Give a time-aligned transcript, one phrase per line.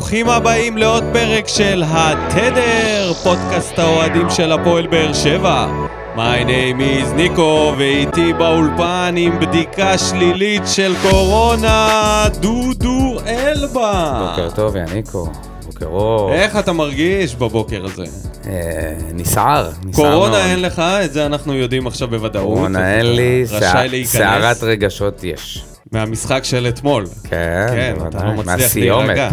[0.00, 5.66] ברוכים הבאים לעוד פרק של התדר, פודקאסט האוהדים של הפועל באר שבע.
[6.16, 14.28] My name is ניקו, ואיתי באולפן עם בדיקה שלילית של קורונה, דודו אלבה.
[14.30, 15.28] בוקר טוב, יא ניקו.
[15.66, 16.32] בוקר אור.
[16.32, 18.04] איך אתה מרגיש בבוקר הזה?
[18.46, 19.70] אה, נסער.
[19.84, 20.42] נסער קורונה מאוד.
[20.46, 22.44] אין לך, את זה אנחנו יודעים עכשיו בוודאות.
[22.56, 25.64] קורונה אין לי, סערת רגשות יש.
[25.92, 27.06] מהמשחק של אתמול.
[27.30, 28.24] כן, כן, אתה.
[28.24, 28.76] לא מצליח.
[28.76, 29.30] להירגע.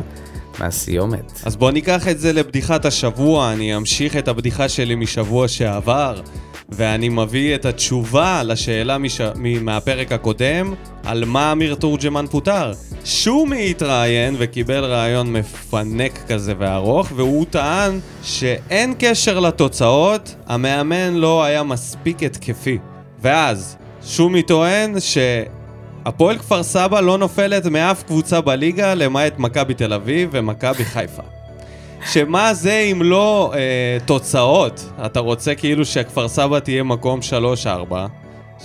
[0.60, 1.42] מהסיומת.
[1.46, 6.22] אז בוא ניקח את זה לבדיחת השבוע, אני אמשיך את הבדיחה שלי משבוע שעבר,
[6.70, 9.22] ואני מביא את התשובה לשאלה מש...
[9.62, 10.73] מהפרק הקודם,
[11.04, 12.72] על מה אמיר תורג'מן פוטר.
[13.05, 21.64] שומי התראיין וקיבל רעיון מפנק כזה וארוך, והוא טען שאין קשר לתוצאות, המאמן לא היה
[21.64, 22.78] מספיק התקפי.
[23.22, 25.17] ואז, שומי טוען ש...
[26.07, 31.21] הפועל כפר סבא לא נופלת מאף קבוצה בליגה למעט מכבי תל אביב ומכבי חיפה.
[32.05, 33.59] שמה זה אם לא אה,
[34.05, 34.89] תוצאות?
[35.05, 37.19] אתה רוצה כאילו שכפר סבא תהיה מקום
[37.89, 37.94] 3-4,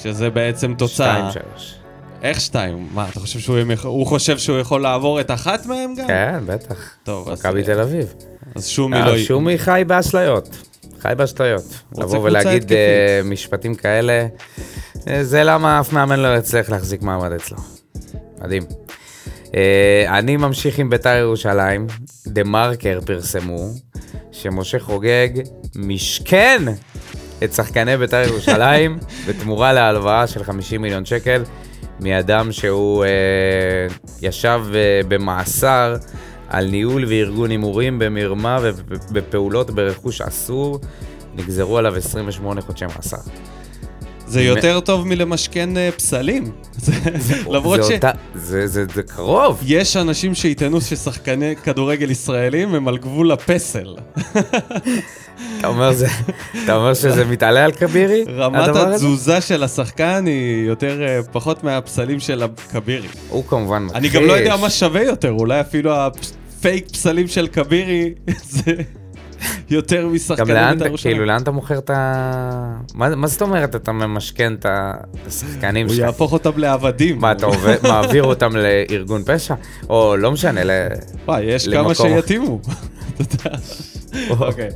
[0.02, 1.30] שזה בעצם תוצאה.
[1.30, 1.74] שתיים, שלוש.
[2.22, 2.88] איך שתיים?
[2.94, 6.06] מה, אתה חושב שהוא, ימ- הוא חושב שהוא יכול לעבור את אחת מהם גם?
[6.06, 6.90] כן, בטח.
[7.04, 8.14] טוב, אז, מכבי תל אביב.
[8.54, 9.16] אז שומי אה, לא...
[9.16, 10.48] י- שומי חי באשליות.
[11.00, 11.62] חי באשליות.
[11.98, 12.72] לבוא ולהגיד.
[12.72, 14.26] אה, משפטים כאלה, אה,
[15.22, 17.58] זה למה אף מאמן לא יצליח להחזיק מעמד אצלו.
[18.38, 18.62] מדהים.
[19.54, 21.86] אה, אני ממשיך עם בית"ר ירושלים.
[22.26, 23.68] דה מרקר פרסמו
[24.32, 25.28] שמשה חוגג
[25.76, 26.62] משכן
[27.44, 31.42] את שחקני בית"ר ירושלים בתמורה להלוואה של 50 מיליון שקל
[32.00, 33.08] מאדם שהוא אה,
[34.22, 35.96] ישב אה, במאסר
[36.48, 40.80] על ניהול וארגון הימורים במרמה ובפעולות ברכוש אסור.
[41.34, 43.16] נגזרו עליו 28 חודשי מאסר.
[44.32, 46.52] זה יותר טוב מלמשכן אה, פסלים.
[47.50, 47.88] למרות ש...
[48.34, 49.60] זה, זה, זה קרוב.
[49.66, 53.96] יש אנשים שיטענו ששחקני כדורגל ישראלים הם על גבול הפסל.
[55.58, 55.68] אתה
[56.76, 58.24] אומר, שזה מתעלה על כבירי?
[58.36, 58.76] רמת?
[58.76, 63.08] התזוזה של השחקן היא יותר, אה, פחות מהפסלים של הכבירי.
[63.28, 63.98] הוא כמובן מכחיש.
[63.98, 68.14] אני גם לא יודע מה שווה יותר, אולי אפילו הפייק פסלים של כבירי
[68.64, 68.72] זה
[69.70, 71.14] יותר גם משחקנים לאן, בית"ר ירושלים.
[71.14, 72.76] כאילו, לאן אתה מוכר את ה...
[72.94, 74.66] מה, מה זאת אומרת אתה ממשכן את
[75.26, 76.04] השחקנים הוא שלך?
[76.04, 77.18] יהפוך אותם לעבדים.
[77.18, 79.54] מה, אתה עובד, מעביר אותם לארגון פשע?
[79.90, 80.70] או לא משנה, ל...
[81.26, 82.60] וואי, יש למקום- כמה שיתאימו.
[84.30, 84.68] אוקיי.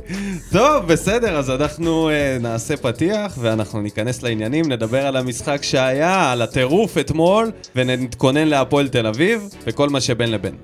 [0.51, 6.41] טוב, בסדר, אז אנחנו אה, נעשה פתיח ואנחנו ניכנס לעניינים, נדבר על המשחק שהיה, על
[6.41, 10.55] הטירוף אתמול, ונתכונן להפועל תל אביב, וכל מה שבין לבין.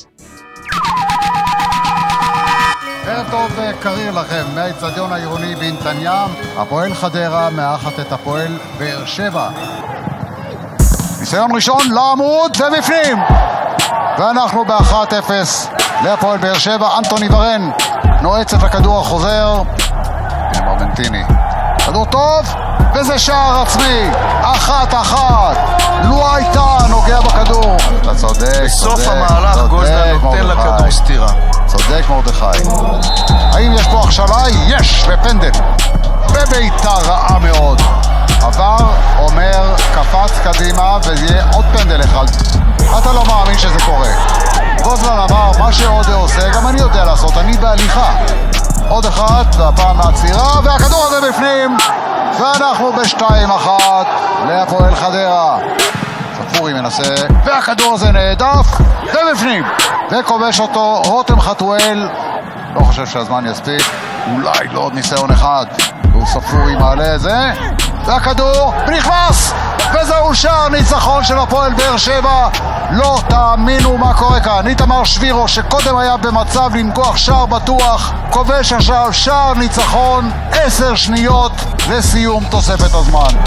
[3.14, 6.36] ערב טוב וקריר לכם מהאיצטדיון העירוני בנתן ים.
[6.58, 9.50] הפועל חדרה מארחת את הפועל באר שבע.
[11.20, 13.18] ניסיון ראשון לעמוד ובפנים.
[14.18, 15.32] ואנחנו ב-1-0
[16.04, 16.98] להפועל באר שבע.
[16.98, 17.72] אנטוני ורן
[18.22, 19.62] נועץ את הכדור החוזר.
[20.66, 21.24] מרמנטיני.
[21.86, 22.56] כדור טוב,
[22.96, 24.10] וזה שער עצמי.
[24.42, 25.58] אחת-אחת.
[26.04, 27.78] לו הייתה נוגע בכדור.
[28.02, 30.48] אתה צודק, בסוף צודק, המהלך צודק, גוזלן נותן.
[30.48, 31.53] לכדור סטירה.
[31.78, 32.70] צודק מרדכי.
[33.30, 34.44] האם יש פה הכשלה?
[34.68, 35.52] יש, בפנדל.
[36.34, 37.82] בביתה רעה מאוד.
[38.42, 38.78] עבר,
[39.20, 42.26] אומר, קפץ קדימה, ויהיה עוד פנדל אחד.
[42.98, 44.10] אתה לא מאמין שזה קורה.
[44.84, 48.14] גוזלן אמר, מה שעודה עושה, גם אני יודע לעשות, אני בהליכה.
[48.90, 51.78] עוד אחת, והפעם מהצעירה, והכדור הזה בפנים,
[52.40, 54.08] ואנחנו בשתיים אחת
[54.48, 55.58] להפועל חדרה.
[56.34, 58.68] ספורי מנסה, והכדור הזה נהדף,
[59.04, 59.64] ובפנים.
[60.12, 62.10] וכובש אותו רותם חתואל.
[62.76, 63.84] לא חושב שהזמן יספיק,
[64.34, 65.66] אולי לא עוד ניסיון אחד.
[66.12, 67.52] והוא ספורי מעלה את זה,
[68.06, 69.54] והכדור נכנס!
[69.94, 72.50] וזהו שער ניצחון של הפועל באר שבע.
[72.92, 74.68] לא תאמינו מה קורה כאן.
[74.68, 81.52] איתמר שבירו, שקודם היה במצב לנגוח שער בטוח, כובש עכשיו שער ניצחון, עשר שניות
[81.90, 83.40] לסיום תוספת הזמן.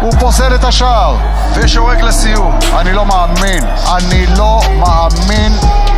[0.00, 1.16] הוא פוסל את השער.
[1.56, 2.58] ושורק לסיום.
[2.80, 3.64] אני לא מאמין,
[3.96, 5.52] אני לא מאמין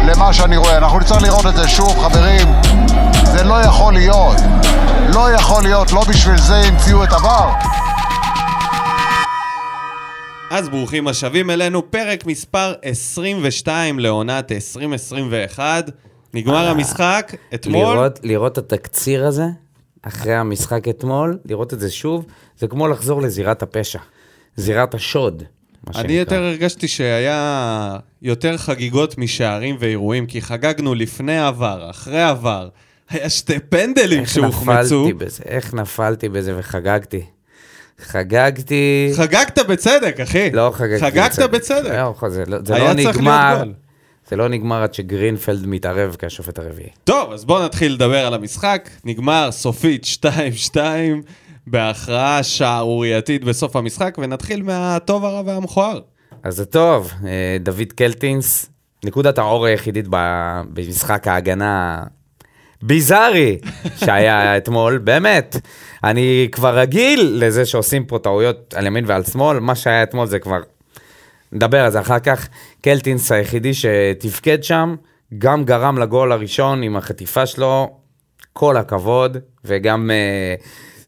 [0.06, 0.76] למה שאני רואה.
[0.76, 2.48] אנחנו נצטרך לראות את זה שוב, חברים.
[3.24, 4.36] זה לא יכול להיות.
[5.14, 7.50] לא יכול להיות, לא בשביל זה המציאו את עבר.
[10.50, 15.90] אז ברוכים השבים אלינו, פרק מספר 22 לעונת 2021.
[16.34, 17.94] נגמר המשחק, אתמול.
[17.94, 19.44] לראות, לראות את התקציר הזה,
[20.02, 22.26] אחרי המשחק אתמול, לראות את זה שוב,
[22.58, 23.98] זה כמו לחזור לזירת הפשע.
[24.56, 25.42] זירת השוד.
[25.94, 32.68] אני יותר הרגשתי שהיה יותר חגיגות משערים ואירועים, כי חגגנו לפני עבר, אחרי עבר.
[33.10, 35.02] היה שתי פנדלים איך שהוחמצו.
[35.06, 37.24] נפלתי בזה, איך נפלתי בזה וחגגתי.
[38.00, 39.12] חגגתי...
[39.16, 40.50] חגגת בצדק, אחי.
[40.50, 41.50] לא חגגתי חגגת בצדק.
[41.50, 41.90] בצדק.
[41.90, 43.62] לא, זה לא- זה לא נגמר.
[44.30, 46.88] זה לא נגמר עד שגרינפלד מתערב כשופט הרביעי.
[47.04, 48.88] טוב, אז בואו נתחיל לדבר על המשחק.
[49.04, 50.06] נגמר סופית
[50.74, 50.76] 2-2
[51.66, 56.00] בהכרעה שערורייתית בסוף המשחק, ונתחיל מהטוב, הרע והמכוער.
[56.42, 58.70] אז זה טוב, אה, דוד קלטינס,
[59.04, 62.02] נקודת האור היחידית במשחק ההגנה
[62.82, 63.58] ביזארי
[63.96, 65.56] שהיה אתמול, באמת.
[66.04, 70.38] אני כבר רגיל לזה שעושים פה טעויות על ימין ועל שמאל, מה שהיה אתמול זה
[70.38, 70.58] כבר...
[71.52, 72.48] נדבר על זה אחר כך.
[72.82, 74.96] קלטינס היחידי שתפקד שם,
[75.38, 77.98] גם גרם לגול הראשון עם החטיפה שלו,
[78.52, 80.10] כל הכבוד, וגם...
[80.10, 80.54] אה,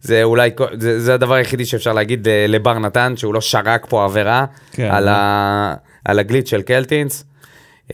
[0.01, 4.05] זה אולי, זה, זה הדבר היחידי שאפשר להגיד אה, לבר נתן, שהוא לא שרק פה
[4.05, 4.89] עבירה כן.
[4.91, 7.25] על, ה, על הגליץ' של קלטינס.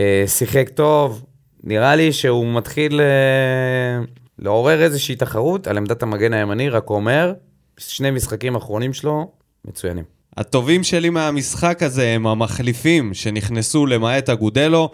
[0.00, 1.24] אה, שיחק טוב,
[1.64, 4.04] נראה לי שהוא מתחיל אה,
[4.38, 7.32] לעורר איזושהי תחרות על עמדת המגן הימני, רק אומר,
[7.78, 9.30] שני משחקים אחרונים שלו,
[9.64, 10.15] מצוינים.
[10.36, 14.90] הטובים שלי מהמשחק הזה הם המחליפים שנכנסו למעט אגודלו.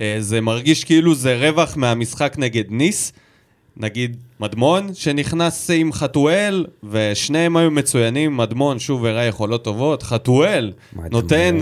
[0.00, 3.12] אה, זה מרגיש כאילו זה רווח מהמשחק נגד ניס.
[3.76, 8.36] נגיד מדמון שנכנס עם חתואל, ושניהם היו מצוינים.
[8.36, 10.02] מדמון שוב הראה יכולות טובות.
[10.02, 11.10] חתואל מדמון.
[11.10, 11.58] נותן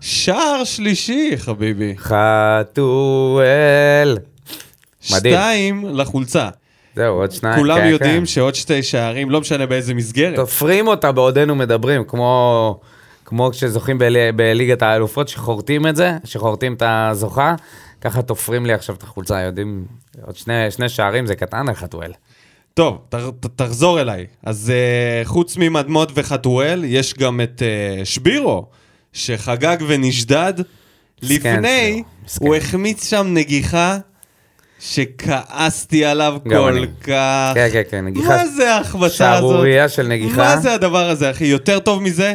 [0.00, 1.94] שער שלישי, חביבי.
[1.98, 3.38] חתואל.
[5.12, 5.34] מדהים.
[5.34, 6.48] שתיים לחולצה.
[6.96, 7.58] זהו, עוד שניים.
[7.58, 8.26] כולם כן, יודעים כן.
[8.26, 10.36] שעוד שתי שערים, לא משנה באיזה מסגרת.
[10.36, 12.80] תופרים אותה בעודנו מדברים, כמו,
[13.24, 17.54] כמו כשזוכים בלי, בליגת האלופות, שחורטים את זה, שחורטים את הזוכה,
[18.00, 19.84] ככה תופרים לי עכשיו את החולצה, יודעים,
[20.26, 22.12] עוד שני, שני שערים זה קטן לחתואל.
[22.74, 24.26] טוב, ת, ת, תחזור אליי.
[24.42, 28.66] אז uh, חוץ ממדמות וחתואל, יש גם את uh, שבירו,
[29.12, 30.54] שחגג ונשדד.
[31.22, 32.02] לפני.
[32.40, 33.98] הוא החמיץ שם נגיחה
[34.84, 36.86] שכעסתי עליו כל אני.
[37.00, 37.50] כך.
[37.54, 39.50] כן, כן, כן, נגיחה מה זה ההחבצה הזאת?
[39.50, 40.36] שערורייה של נגיחה.
[40.36, 41.44] מה זה הדבר הזה, אחי?
[41.44, 42.34] יותר טוב מזה?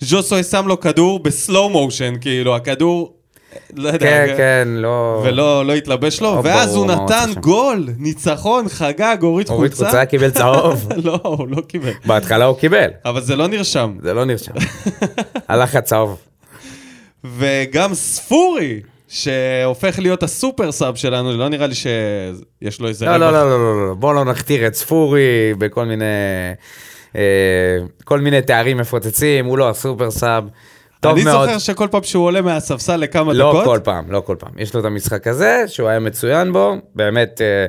[0.00, 3.12] ז'וסוי שם לו כדור בסלואו מושן, כאילו, הכדור...
[3.76, 5.22] לא יודע, כן, כן, לא...
[5.24, 7.40] ולא לא התלבש לו, לא ואז ברור הוא נתן עושה שם.
[7.40, 9.76] גול, ניצחון, חגג, הוריד חולצה.
[9.76, 10.88] חולצה קיבל צהוב.
[11.04, 11.92] לא, הוא לא קיבל.
[12.06, 13.96] בהתחלה הוא קיבל, אבל זה לא נרשם.
[14.02, 14.52] זה לא נרשם.
[15.48, 16.18] הלך הצהוב.
[17.38, 18.80] וגם ספורי,
[19.12, 23.58] שהופך להיות הסופר סאב שלנו, לא נראה לי שיש לו איזה לא, לא, לא, לא,
[23.58, 26.04] לא, לא, בואו לא נכתיר את ספורי בכל מיני...
[27.16, 27.22] אה,
[28.04, 30.44] כל מיני תארים מפוצצים, הוא לא הסופר סאב.
[31.00, 31.46] טוב אני מאוד.
[31.46, 34.50] זוכר שכל פעם שהוא עולה מהספסל לכמה לא דקות, כל פעם, לא כל פעם.
[34.58, 37.66] יש לו את המשחק הזה, שהוא היה מצוין בו, באמת, אה,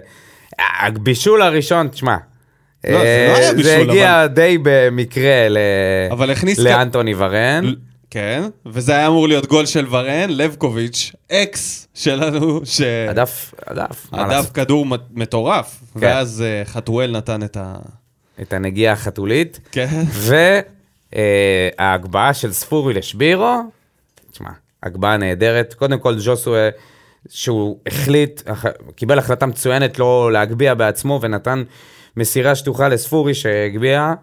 [0.85, 2.17] הבישול הראשון, תשמע.
[2.87, 5.57] לא, זה אה, לא היה בישול, זה הגיע די במקרה ל...
[6.11, 6.59] אבל הכניס...
[6.59, 7.73] לאנטוני ורן.
[8.13, 12.81] כן, וזה היה אמור להיות גול של ורן, לבקוביץ', אקס שלנו, ש...
[13.09, 14.07] הדף, הדף.
[14.11, 14.51] הדף?
[14.53, 15.99] כדור מטורף, כן.
[15.99, 17.75] ואז אה, חתואל נתן את ה...
[18.41, 19.59] את הנגיעה החתולית.
[19.71, 20.03] כן.
[21.79, 23.61] וההגבהה של ספורי לשבירו,
[24.31, 24.49] תשמע,
[24.83, 25.73] הגבהה נהדרת.
[25.73, 26.69] קודם כל, ג'וסווה,
[27.29, 28.41] שהוא החליט,
[28.95, 31.63] קיבל החלטה מצוינת לא להגביה בעצמו, ונתן
[32.17, 34.13] מסירה שטוחה לספורי שהגביה.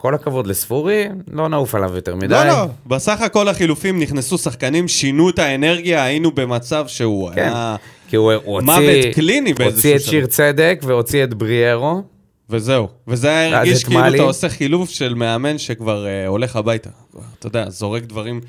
[0.00, 2.28] כל הכבוד לספורי, לא נעוף עליו יותר מדי.
[2.28, 7.76] לא, לא, בסך הכל החילופים נכנסו שחקנים, שינו את האנרגיה, היינו במצב שהוא כן, היה...
[8.08, 10.10] כי הוא, הוא מוות הוציא, קליני באיזשהו הוציא את שלב.
[10.10, 12.02] שיר צדק והוציא את בריארו.
[12.50, 12.88] וזהו.
[13.08, 14.18] וזה היה הרגיש כאילו מאלי.
[14.18, 16.90] אתה עושה חילוף של מאמן שכבר אה, הולך הביתה.
[17.38, 18.40] אתה יודע, זורק דברים.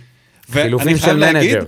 [0.51, 1.67] חילופים ואני חייב של להגיד מנג'ר.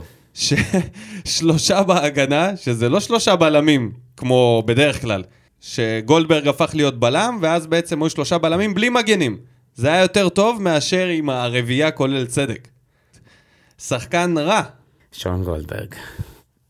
[1.25, 5.23] ששלושה בהגנה, שזה לא שלושה בלמים, כמו בדרך כלל,
[5.61, 9.50] שגולדברג הפך להיות בלם, ואז בעצם היו שלושה בלמים בלי מגנים.
[9.75, 12.67] זה היה יותר טוב מאשר עם הרביעייה כולל צדק.
[13.79, 14.61] שחקן רע,
[15.11, 15.95] שון גולדברג.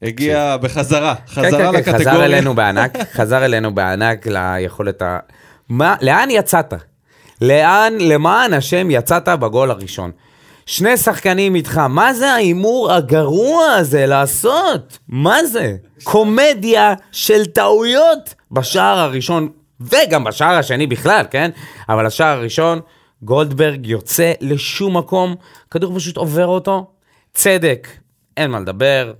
[0.01, 1.99] הגיע בחזרה, כן, חזרה כן, כן, לקטגוריה.
[1.99, 5.19] חזר אלינו בענק, חזר אלינו בענק ליכולת ה...
[5.69, 6.73] מה, לאן יצאת?
[7.41, 10.11] לאן, למען השם, יצאת בגול הראשון?
[10.65, 14.97] שני שחקנים איתך, מה זה ההימור הגרוע הזה לעשות?
[15.07, 15.75] מה זה?
[16.03, 19.49] קומדיה של טעויות בשער הראשון,
[19.81, 21.51] וגם בשער השני בכלל, כן?
[21.89, 22.79] אבל השער הראשון,
[23.21, 25.35] גולדברג יוצא לשום מקום,
[25.71, 26.87] כדור פשוט עובר אותו.
[27.33, 27.87] צדק,
[28.37, 29.13] אין מה לדבר.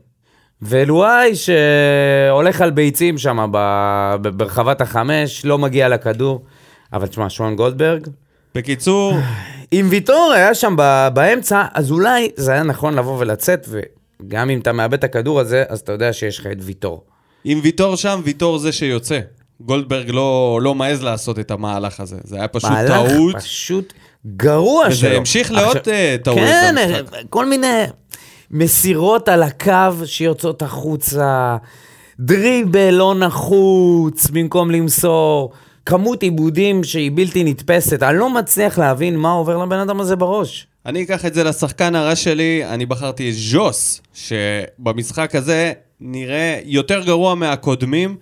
[0.62, 6.46] ולואי שהולך על ביצים שם ב- ב- ברחבת החמש, לא מגיע לכדור.
[6.94, 8.08] אבל תשמע, שון גולדברג,
[8.56, 9.14] בקיצור,
[9.74, 14.60] אם ויטור היה שם ב- באמצע, אז אולי זה היה נכון לבוא ולצאת, וגם אם
[14.60, 17.04] אתה מאבד את הכדור הזה, אז אתה יודע שיש לך את ויטור.
[17.46, 19.20] אם ויטור שם, ויטור זה שיוצא.
[19.66, 22.18] גולדברג לא, לא מעז לעשות את המהלך הזה.
[22.24, 23.36] זה היה פשוט מהלך טעות.
[23.36, 23.94] פשוט
[24.36, 25.18] גרוע וזה שלו.
[25.18, 27.16] המשיך לעוד, עכשיו- אה, טעויות כן, במשחק.
[27.30, 27.84] כל מיני
[28.52, 29.72] מסירות על הקו
[30.06, 31.58] שיוצאות החוצה,
[32.20, 35.52] דריבל לא נחוץ במקום למסור,
[35.86, 38.04] כמות עיבודים שהיא בלתי נתפסת.
[38.04, 40.68] אני לא מצליח להבין מה עובר לבן אדם הזה בראש.
[40.86, 47.04] אני אקח את זה לשחקן הרע שלי, אני בחרתי את ז'וס, שבמשחק הזה נראה יותר
[47.06, 48.16] גרוע מהקודמים.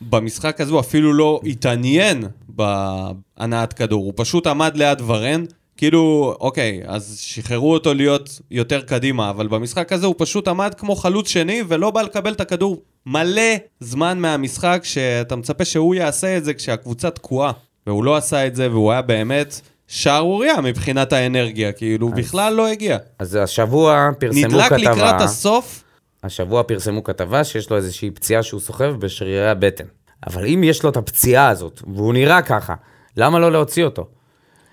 [0.00, 5.44] במשחק הזה הוא אפילו לא התעניין בהנעת כדור, הוא פשוט עמד ליד ורן,
[5.76, 10.96] כאילו, אוקיי, אז שחררו אותו להיות יותר קדימה, אבל במשחק הזה הוא פשוט עמד כמו
[10.96, 13.42] חלוץ שני ולא בא לקבל את הכדור מלא
[13.80, 17.52] זמן מהמשחק, שאתה מצפה שהוא יעשה את זה כשהקבוצה תקועה,
[17.86, 22.98] והוא לא עשה את זה, והוא היה באמת שערורייה מבחינת האנרגיה, כאילו, בכלל לא הגיע.
[23.18, 25.84] אז השבוע פרסמו נדלק כתבה, לקראת הסוף,
[26.24, 29.84] השבוע פרסמו כתבה שיש לו איזושהי פציעה שהוא סוחב בשרירי הבטן.
[30.26, 32.74] אבל אם יש לו את הפציעה הזאת, והוא נראה ככה,
[33.16, 34.06] למה לא להוציא אותו?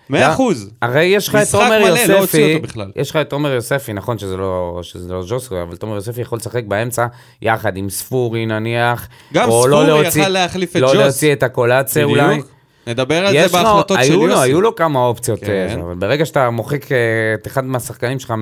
[0.09, 0.69] מאה לא, אחוז.
[0.81, 2.91] הרי יש לך את עומר לא הוציא יוספי, אותו בכלל.
[2.95, 6.38] יש לך את עומר יוספי, נכון שזה לא, שזה לא ז'וסרי, אבל תומר יוספי יכול
[6.38, 7.05] לשחק באמצע
[7.41, 10.95] יחד עם ספורי נניח, גם לא ספורי להוציא- יכל להחליף את לא ג'וס.
[10.97, 12.27] להוציא את הקולציה אולי.
[12.33, 12.47] בדיוק.
[12.88, 14.41] נדבר על זה בהחלטות של יוסי.
[14.43, 15.67] היו לו כמה אופציות, כן.
[15.69, 16.97] אה, אבל ברגע שאתה מוחק אה,
[17.41, 18.33] את אחד מהשחקנים שלך,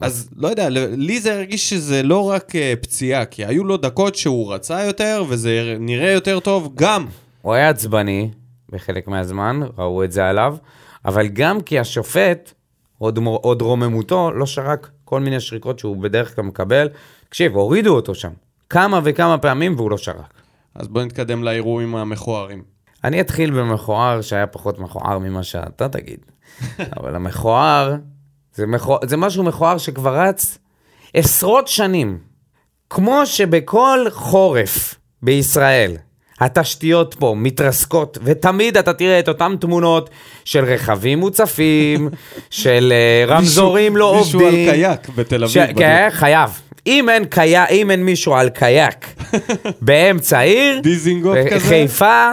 [0.00, 4.14] אז לא יודע, לי זה הרגיש שזה לא רק אה, פציעה, כי היו לו דקות
[4.14, 7.06] שהוא רצה יותר, וזה נראה יותר טוב גם.
[7.42, 8.30] הוא היה עצבני
[8.70, 10.56] בחלק מהזמן, ראו את זה עליו,
[11.04, 12.52] אבל גם כי השופט,
[12.98, 16.88] עוד, עוד רוממותו, לא שרק כל מיני שריקות שהוא בדרך כלל מקבל.
[17.28, 18.30] תקשיב, הורידו אותו שם
[18.70, 20.32] כמה וכמה פעמים והוא לא שרק.
[20.74, 22.62] אז בוא נתקדם לאירועים המכוערים.
[23.04, 26.18] אני אתחיל במכוער שהיה פחות מכוער ממה שאתה תגיד,
[26.96, 27.96] אבל המכוער
[28.58, 28.98] זה, מכוע...
[29.04, 30.58] זה משהו מכוער שכבר רץ
[31.14, 32.18] עשרות שנים.
[32.90, 35.96] כמו שבכל חורף בישראל
[36.40, 40.10] התשתיות פה מתרסקות, ותמיד אתה תראה את אותן תמונות
[40.44, 42.08] של רכבים מוצפים,
[42.50, 44.68] של אה, רמזורים לא מישהו עובדים.
[44.68, 45.66] על קייק בתל אביב.
[45.66, 45.78] ש...
[45.78, 46.50] כן, חייב.
[46.86, 47.54] אם אין, קי...
[47.70, 49.06] אם אין מישהו על קייק
[49.82, 51.68] באמצע העיר, דיזינגוף כזה?
[51.68, 52.32] חיפה,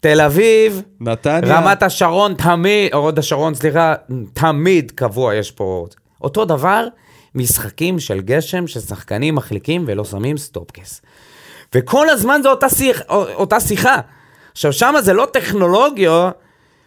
[0.00, 1.58] תל אביב, נתניה.
[1.58, 3.94] רמת השרון תמיד, או הוד השרון, סליחה,
[4.32, 5.86] תמיד קבוע יש פה.
[6.22, 6.86] אותו דבר,
[7.34, 11.00] משחקים של גשם ששחקנים מחליקים ולא שמים סטופקס.
[11.74, 14.00] וכל הזמן זו אותה, שיח, אותה שיחה.
[14.52, 16.30] עכשיו, שם זה לא טכנולוגיה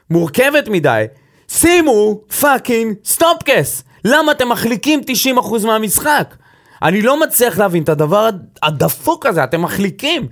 [0.09, 1.05] מורכבת מדי.
[1.47, 3.83] שימו fucking סטופקס.
[4.05, 5.01] למה אתם מחליקים
[5.37, 6.35] 90% מהמשחק?
[6.81, 8.29] אני לא מצליח להבין את הדבר
[8.63, 10.27] הדפוק הזה, אתם מחליקים.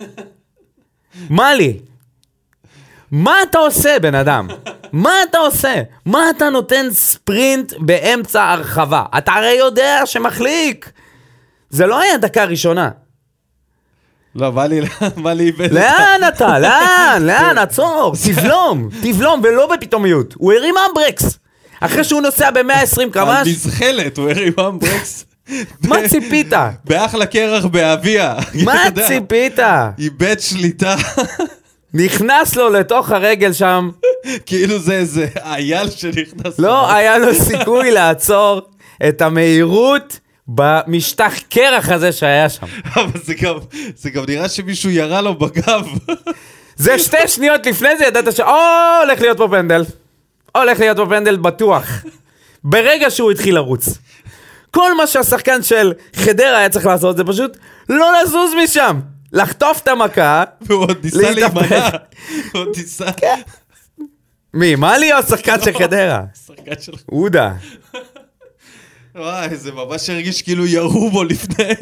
[1.30, 1.78] מה לי?
[3.10, 4.48] מה אתה עושה, בן אדם?
[4.92, 5.74] מה אתה עושה?
[6.06, 9.02] מה אתה נותן ספרינט באמצע הרחבה?
[9.18, 10.90] אתה הרי יודע שמחליק.
[11.70, 12.90] זה לא היה דקה ראשונה.
[14.34, 14.80] לא, בא לי,
[15.22, 15.72] בא לי איבד.
[15.72, 16.58] לאן אתה?
[16.64, 17.22] לאן?
[17.26, 17.58] לאן?
[17.58, 18.14] עצור.
[18.24, 18.88] תבלום.
[19.02, 20.34] תבלום, ולא בפתאומיות.
[20.38, 21.38] הוא הרים אמברקס.
[21.80, 25.24] אחרי שהוא נוסע ב-120 על קמ"ש, מזחלת, הוא הרים אמברקס.
[25.84, 26.52] מה ציפית?
[26.84, 28.34] באחלה קרח באביה.
[28.64, 29.58] מה ציפית?
[29.98, 30.96] איבד שליטה,
[31.96, 33.90] נכנס לו לתוך הרגל שם,
[34.46, 36.58] כאילו זה איזה אייל שנכנס.
[36.58, 38.60] לא היה לו סיכוי לעצור
[39.08, 42.66] את המהירות במשטח קרח הזה שהיה שם.
[42.96, 43.54] אבל זה גם,
[43.96, 45.86] זה גם נראה שמישהו ירה לו בגב.
[46.76, 48.40] זה שתי שניות לפני זה ידעת ש...
[48.40, 48.54] או,
[49.02, 49.84] הולך להיות פה פנדל.
[50.56, 52.04] הולך להיות פה פנדל בטוח.
[52.64, 53.88] ברגע שהוא התחיל לרוץ.
[54.70, 57.56] כל מה שהשחקן של חדרה היה צריך לעשות זה פשוט
[57.88, 59.00] לא לזוז משם.
[59.36, 60.44] לחטוף את המכה.
[60.60, 61.30] והוא עוד ניסה.
[61.30, 61.88] להימנע.
[62.52, 63.10] הוא עוד ניסה.
[64.54, 66.22] מי, מאלי או השחקן של חדרה?
[66.46, 66.92] שחקן של...
[67.06, 67.52] עודה.
[69.14, 71.74] וואי, זה ממש הרגיש כאילו ירו בו לפני.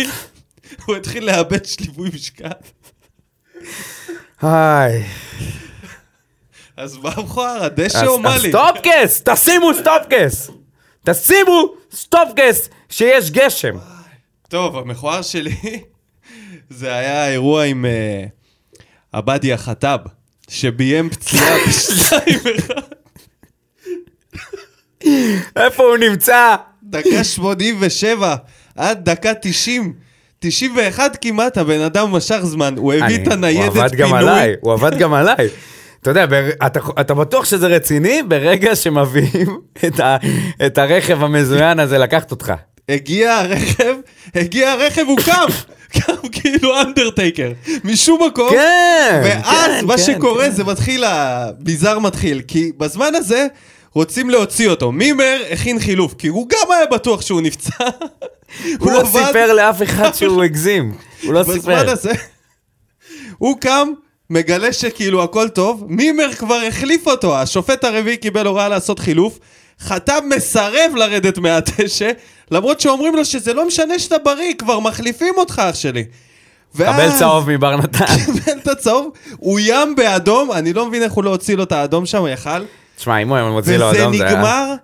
[0.86, 2.48] הוא התחיל לאבד שליווי משקל.
[4.42, 5.04] היי.
[6.76, 8.48] אז מה מכוער, הדשא או אז מאלי?
[8.48, 9.22] סטופקס!
[9.24, 10.50] תשימו סטופקס!
[11.04, 13.76] תשימו סטופקס שיש גשם.
[14.48, 15.82] טוב, המכוער שלי,
[16.70, 18.24] זה היה האירוע עם אה,
[19.12, 20.00] עבדיה חטאב,
[20.48, 22.80] שביים פציעה בשתיים אחד.
[25.56, 26.56] איפה הוא נמצא?
[26.82, 28.36] דקה 87
[28.76, 29.92] עד דקה 90.
[30.38, 34.18] 91 כמעט, הבן אדם משך זמן, הוא הביא את הניידת הוא עבד גם פינוי.
[34.18, 35.48] עליי, הוא עבד גם עליי.
[36.00, 36.24] אתה יודע,
[36.66, 40.16] אתה, אתה בטוח שזה רציני ברגע שמביאים את, ה,
[40.66, 42.52] את הרכב המזוין הזה לקחת אותך.
[42.88, 43.94] הגיע הרכב,
[44.34, 45.46] הגיע הרכב, הוא קם!
[46.00, 47.52] קם כאילו אנדרטייקר,
[47.84, 48.50] משום מקום.
[48.50, 50.50] כן, ואז כן, מה כן, שקורה כן.
[50.50, 53.46] זה מתחיל, הביזאר מתחיל, כי בזמן הזה
[53.94, 54.92] רוצים להוציא אותו.
[54.92, 57.84] מימר הכין חילוף, כי הוא גם היה בטוח שהוא נפצע.
[58.80, 60.94] הוא לא סיפר לאף אחד שהוא הגזים.
[61.22, 61.90] הוא לא בזמן סיפר.
[61.90, 62.12] הזה,
[63.38, 63.88] הוא קם,
[64.30, 69.38] מגלה שכאילו הכל טוב, מימר כבר החליף אותו, השופט הרביעי קיבל הוראה לעשות חילוף,
[69.80, 72.10] חתם מסרב לרדת מהדשא,
[72.50, 76.04] למרות שאומרים לו שזה לא משנה שאתה בריא, כבר מחליפים אותך אח שלי.
[76.76, 78.04] קבל ואז- צהוב מבר נתן.
[78.24, 81.72] קיבל את הצהוב, הוא ים באדום, אני לא מבין איך הוא לא הוציא לו את
[81.72, 82.64] האדום שם, הוא יכל.
[82.96, 84.36] תשמע, אם הוא היה מוציא לו וזה אדום זה היה...
[84.36, 84.74] נגמר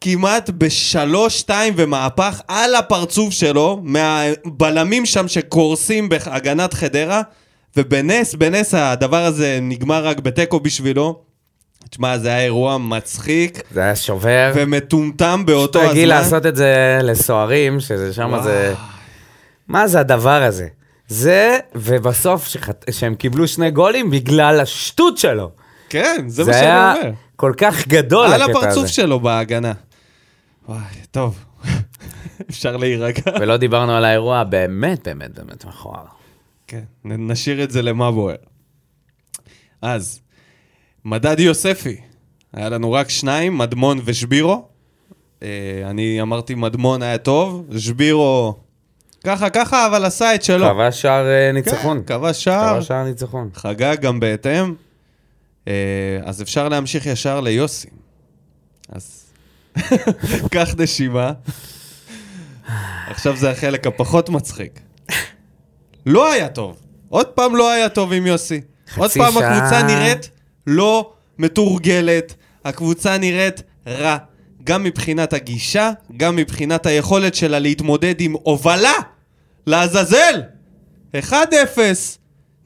[0.00, 7.22] כמעט בשלוש-שתיים ומהפך על הפרצוף שלו, מהבלמים שם שקורסים בהגנת חדרה,
[7.76, 11.20] ובנס, בנס הדבר הזה נגמר רק בתיקו בשבילו.
[11.90, 14.52] תשמע, זה היה אירוע מצחיק זה היה שובר.
[14.54, 15.90] ומטומטם באותו אותו הזמן.
[15.90, 18.42] הגיל לעשות את זה לסוהרים, שזה שם.
[18.42, 18.74] זה...
[19.68, 20.68] מה זה הדבר הזה?
[21.08, 22.84] זה, ובסוף שחט...
[22.90, 25.50] שהם קיבלו שני גולים בגלל השטות שלו.
[25.88, 27.10] כן, זה, זה מה שאני היה אומר.
[27.36, 28.92] כל כך גדול על הקטע הפרצוף הזה.
[28.92, 29.72] שלו בהגנה.
[30.68, 30.80] וואי,
[31.10, 31.44] טוב,
[32.50, 33.22] אפשר להירגע.
[33.40, 36.04] ולא דיברנו על האירוע באמת, באמת, באמת מכוער.
[36.66, 38.36] כן, נשאיר את זה למה בוער.
[39.82, 40.20] אז,
[41.08, 41.96] מדד יוספי,
[42.52, 44.68] היה לנו רק שניים, מדמון ושבירו.
[45.42, 45.48] אה,
[45.84, 48.54] אני אמרתי מדמון היה טוב, שבירו
[49.24, 50.66] ככה ככה, אבל עשה את שלו.
[50.66, 52.02] כבש שער אה, ניצחון.
[52.06, 53.50] כן, כבש שער, כבש שער ניצחון.
[53.54, 54.74] חגג גם בהתאם.
[55.68, 55.72] אה,
[56.24, 57.88] אז אפשר להמשיך ישר ליוסי.
[58.92, 59.24] אז
[60.52, 61.32] קח נשימה.
[63.10, 64.80] עכשיו זה החלק הפחות מצחיק.
[66.06, 66.76] לא היה טוב.
[67.08, 68.60] עוד פעם לא היה טוב עם יוסי.
[68.96, 69.56] עוד פעם שעה.
[69.56, 70.30] הקבוצה נראית
[70.68, 72.34] לא מתורגלת.
[72.64, 74.16] הקבוצה נראית רע.
[74.64, 78.92] גם מבחינת הגישה, גם מבחינת היכולת שלה להתמודד עם הובלה!
[79.66, 80.42] לעזאזל!
[81.14, 81.34] 1-0.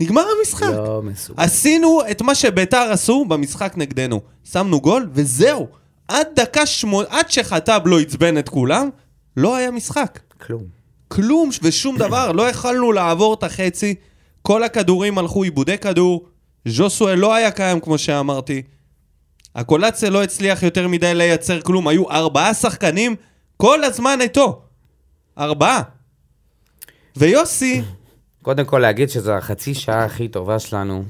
[0.00, 0.72] נגמר המשחק.
[0.74, 1.42] לא מסוגל.
[1.42, 4.20] עשינו את מה שביתר עשו במשחק נגדנו.
[4.44, 5.68] שמנו גול, וזהו.
[6.08, 8.88] עד דקה שמונה, עד שחטב לא עצבן את כולם,
[9.36, 10.18] לא היה משחק.
[10.46, 10.62] כלום.
[11.08, 13.94] כלום ושום דבר, לא יכלנו לעבור את החצי.
[14.42, 16.26] כל הכדורים הלכו עיבודי כדור.
[16.68, 18.62] ז'וסואל לא היה קיים, כמו שאמרתי.
[19.54, 21.88] הקולציה לא הצליח יותר מדי לייצר כלום.
[21.88, 23.16] היו ארבעה שחקנים
[23.56, 24.62] כל הזמן איתו.
[25.38, 25.82] ארבעה.
[27.16, 27.82] ויוסי,
[28.42, 31.04] קודם כל להגיד שזו החצי שעה הכי טובה שלנו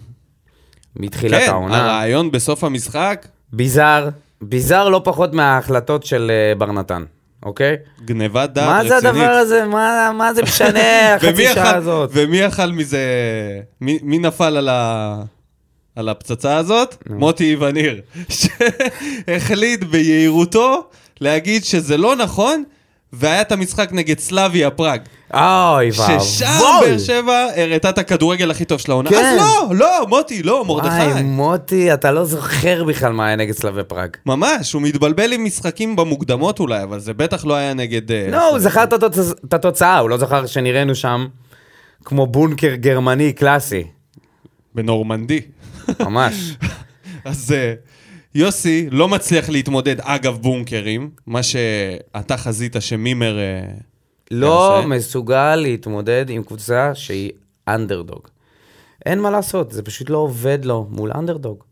[0.96, 1.84] מתחילת כן, העונה.
[1.84, 4.08] הרעיון בסוף המשחק, ביזאר,
[4.42, 7.04] ביזאר לא פחות מההחלטות של אה, בר נתן,
[7.42, 7.76] אוקיי?
[8.04, 9.02] גנבת דעת מה רצינית.
[9.02, 9.64] זה הדבר הזה?
[9.64, 12.10] מה, מה זה משנה, החצי שעה הזאת?
[12.12, 13.00] ומי אכל מזה...
[13.80, 15.22] מי, מי נפל על, ה...
[15.96, 16.96] על הפצצה הזאת?
[17.10, 18.00] מוטי איווניר.
[19.28, 20.84] שהחליט ביהירותו
[21.20, 22.62] להגיד שזה לא נכון,
[23.12, 25.00] והיה את המשחק נגד סלאביה פראג.
[25.34, 26.20] אוי ואבוי.
[26.20, 26.46] ששם
[26.82, 29.10] באר שבע הראתה את הכדורגל הכי טוב של העונה.
[29.10, 29.16] כן.
[29.16, 30.88] אז לא, לא, מוטי, לא, מרדכי.
[30.88, 34.10] וואי, מוטי, אתה לא זוכר בכלל מה היה נגד סלאבי פראג.
[34.26, 38.12] ממש, הוא מתבלבל עם משחקים במוקדמות אולי, אבל זה בטח לא היה נגד...
[38.12, 41.26] אה, לא, הוא זכר את התוצ- את התוצאה, הוא לא זכר שנראינו שם
[42.04, 43.84] כמו בונקר גרמני קלאסי.
[44.74, 45.40] בנורמנדי.
[46.00, 46.56] ממש.
[47.24, 47.74] אז אה,
[48.34, 53.38] יוסי לא מצליח להתמודד אגב בונקרים, מה שאתה חזית שמימר...
[53.38, 53.62] אה,
[54.30, 54.88] לא יעשה.
[54.88, 57.30] מסוגל להתמודד עם קבוצה שהיא
[57.68, 58.28] אנדרדוג.
[59.06, 61.64] אין מה לעשות, זה פשוט לא עובד לו מול אנדרדוג.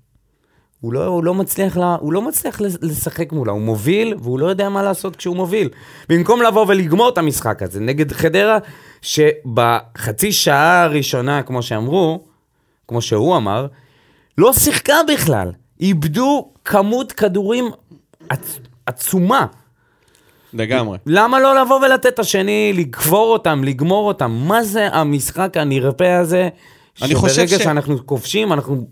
[0.80, 4.46] הוא לא, הוא לא מצליח, לה, הוא לא מצליח לשחק מולה, הוא מוביל והוא לא
[4.46, 5.68] יודע מה לעשות כשהוא מוביל.
[6.08, 8.58] במקום לבוא ולגמור את המשחק הזה נגד חדרה,
[9.02, 12.24] שבחצי שעה הראשונה, כמו שאמרו,
[12.88, 13.66] כמו שהוא אמר,
[14.40, 15.52] לא שיחקה בכלל.
[15.80, 17.64] איבדו כמות כדורים
[18.28, 18.58] עצ...
[18.86, 19.46] עצומה.
[20.52, 20.98] לגמרי.
[21.06, 24.30] למה לא לבוא ולתת את השני, לקבור אותם, לגמור אותם?
[24.30, 26.48] מה זה המשחק הנרפה הזה,
[26.94, 28.86] שברגע ש- שאנחנו כובשים, אנחנו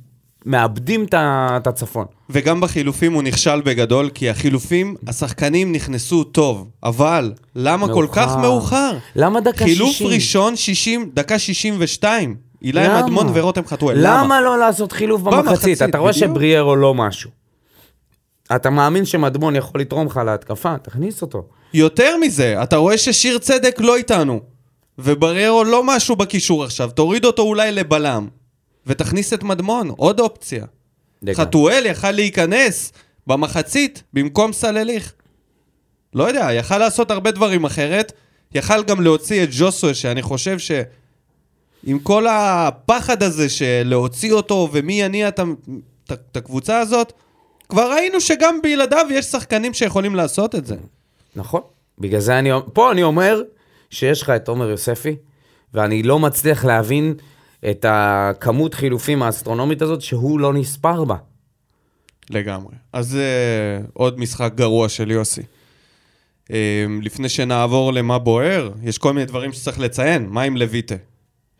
[0.47, 2.05] מאבדים את הצפון.
[2.31, 8.97] וגם בחילופים הוא נכשל בגדול, כי החילופים, השחקנים נכנסו טוב, אבל למה כל כך מאוחר?
[9.17, 10.07] למה דקה חילוף 60?
[10.07, 12.48] ראשון, 60, דקה 62.
[12.62, 13.03] אילי למה?
[13.03, 13.97] מדמון ורותם חתואל.
[14.01, 15.83] למה לא לעשות חילוף במחצית?
[15.83, 16.31] אתה רואה בדיוק.
[16.31, 17.31] שבריארו לא משהו.
[18.57, 20.79] אתה מאמין שמדמון יכול לתרום לך להתקפה?
[20.79, 21.49] תכניס אותו.
[21.75, 24.40] יותר מזה, אתה רואה ששיר צדק לא איתנו,
[24.99, 28.29] ובריירו לא משהו בקישור עכשיו, תוריד אותו אולי לבלם,
[28.87, 30.64] ותכניס את מדמון, עוד אופציה.
[31.23, 31.35] לגמרי.
[31.35, 32.92] חתואל יכל להיכנס
[33.27, 35.12] במחצית במקום סלליך.
[36.14, 38.12] לא יודע, יכל לעשות הרבה דברים אחרת,
[38.55, 40.71] יכל גם להוציא את ג'וסו, שאני חושב ש...
[41.85, 47.12] עם כל הפחד הזה של להוציא אותו ומי יניע את הקבוצה הזאת,
[47.69, 50.77] כבר ראינו שגם בלעדיו יש שחקנים שיכולים לעשות את זה.
[51.37, 51.61] נכון.
[51.99, 52.51] בגלל זה אני...
[52.73, 53.43] פה אני אומר
[53.91, 55.17] שיש לך את עומר יוספי,
[55.75, 57.14] ואני לא מצליח להבין
[57.71, 61.17] את הכמות חילופים האסטרונומית הזאת שהוא לא נספר בה.
[62.31, 62.75] לגמרי.
[62.93, 65.43] אז זה עוד משחק גרוע של יוסי.
[66.53, 70.27] אה, לפני שנעבור למה בוער, יש כל מיני דברים שצריך לציין.
[70.27, 70.95] מה עם לויטה?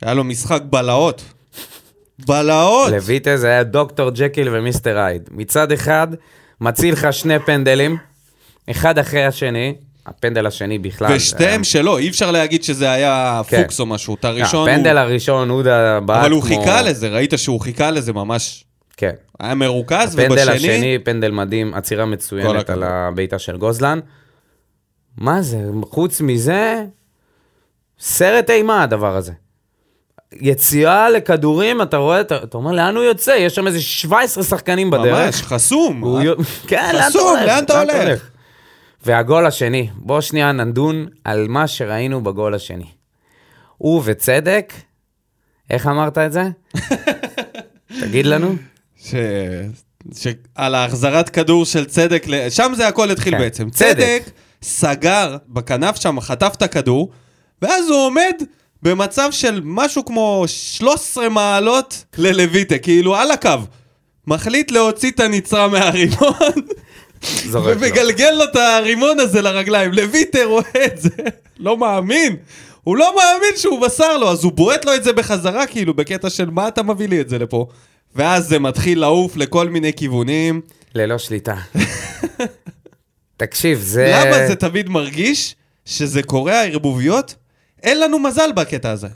[0.02, 1.22] היה לו משחק בלהות.
[2.26, 2.92] בלהות!
[2.92, 5.28] לויטה זה היה דוקטור ג'קיל ומיסטר הייד.
[5.30, 6.08] מצד אחד,
[6.61, 7.96] מציל לך שני פנדלים,
[8.70, 9.74] אחד אחרי השני,
[10.06, 11.12] הפנדל השני בכלל.
[11.12, 13.62] ושתיהם שלו, אי אפשר להגיד שזה היה כן.
[13.62, 14.14] פוקס או משהו.
[14.14, 15.00] את הראשון הפנדל הוא...
[15.00, 16.26] הראשון, עודה בעט כמו...
[16.26, 18.64] אבל הוא חיכה לזה, ראית שהוא חיכה לזה ממש...
[18.96, 19.12] כן.
[19.40, 20.70] היה מרוכז, הפנדל ובשני...
[20.70, 22.70] השני, פנדל מדהים, עצירה מצוינת.
[22.70, 24.00] על הבעיטה של גוזלן.
[25.16, 26.84] מה זה, חוץ מזה,
[28.00, 29.32] סרט אימה הדבר הזה.
[30.32, 33.30] יציאה לכדורים, אתה רואה, אתה, אתה אומר, לאן הוא יוצא?
[33.30, 35.26] יש שם איזה 17 שחקנים בדרך.
[35.26, 36.00] ממש, חסום.
[36.00, 36.34] הוא יו-
[36.68, 37.46] כן, לאן אתה חסום, הולך?
[37.46, 38.28] לאן אתה הולך?
[39.06, 42.86] והגול השני, בוא שנייה נדון על מה שראינו בגול השני.
[43.78, 44.72] הוא וצדק,
[45.70, 46.42] איך אמרת את זה?
[48.00, 48.54] תגיד לנו.
[49.02, 49.14] ש...
[50.16, 52.50] שעל ההחזרת כדור של צדק, ל...
[52.50, 53.38] שם זה הכל התחיל כן.
[53.40, 53.70] בעצם.
[53.70, 53.88] צדק.
[53.96, 54.22] צדק
[54.62, 57.10] סגר בכנף שם, חטף את הכדור,
[57.62, 58.34] ואז הוא עומד
[58.82, 63.50] במצב של משהו כמו 13 מעלות ללויטה, כאילו על הקו.
[64.26, 66.52] מחליט להוציא את הנצרה מהרימון.
[67.52, 69.92] ומגלגל לו את הרימון הזה לרגליים.
[69.92, 71.10] לויטה רואה את זה,
[71.58, 72.36] לא מאמין.
[72.84, 76.30] הוא לא מאמין שהוא מסר לו, אז הוא בועט לו את זה בחזרה, כאילו, בקטע
[76.30, 77.66] של מה אתה מביא לי את זה לפה.
[78.16, 80.60] ואז זה מתחיל לעוף לכל מיני כיוונים.
[80.94, 81.56] ללא שליטה.
[83.36, 84.12] תקשיב, זה...
[84.14, 87.34] למה זה תמיד מרגיש שזה קורה הערבוביות?
[87.82, 89.08] אין לנו מזל בקטע הזה.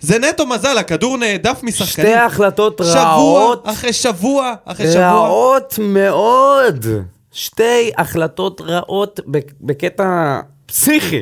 [0.00, 2.06] זה נטו מזל, הכדור נעדף משחקנים.
[2.08, 5.04] שתי החלטות שבוע רעות, אחרי שבוע אחרי שבוע.
[5.10, 6.86] רעות מאוד.
[7.32, 11.20] שתי החלטות רעות בק- בקטע פסיכי.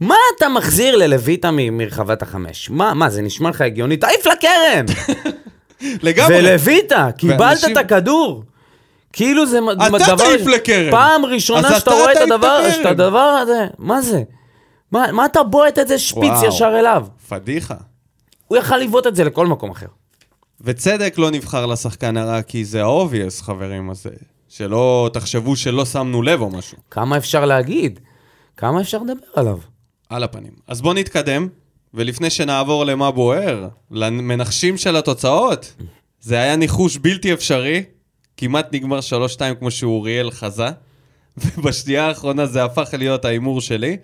[0.00, 2.70] מה אתה מחזיר ללויטה מרחבת החמש?
[2.70, 3.96] מה, מה, זה נשמע לך הגיוני?
[3.96, 4.86] תעיף לקרן!
[6.02, 6.38] לגמרי.
[6.38, 8.42] ולויטה, קיבלת ואנשים- את הכדור.
[9.12, 10.16] כאילו זה מ- אתה דבר...
[10.16, 10.90] תעיף לקרן.
[10.90, 12.62] פעם ראשונה אתה שאתה רואה את הדבר.
[12.80, 14.22] את הדבר הזה, מה זה?
[14.92, 16.48] מה, מה אתה בועט את זה שפיץ וואו.
[16.48, 17.06] ישר אליו?
[17.28, 17.74] פדיחה.
[18.46, 19.86] הוא יכל לבעוט את זה לכל מקום אחר.
[20.60, 24.12] וצדק לא נבחר לשחקן הרע כי זה ה-obvious, חברים, אז אה,
[24.48, 26.78] שלא תחשבו שלא שמנו לב או משהו.
[26.90, 28.00] כמה אפשר להגיד?
[28.56, 29.58] כמה אפשר לדבר עליו?
[30.08, 30.52] על הפנים.
[30.68, 31.48] אז בואו נתקדם,
[31.94, 35.74] ולפני שנעבור למה בוער, למנחשים של התוצאות,
[36.20, 37.82] זה היה ניחוש בלתי אפשרי,
[38.36, 38.98] כמעט נגמר
[39.38, 40.68] 3-2 כמו שאוריאל חזה,
[41.38, 43.96] ובשנייה האחרונה זה הפך להיות ההימור שלי,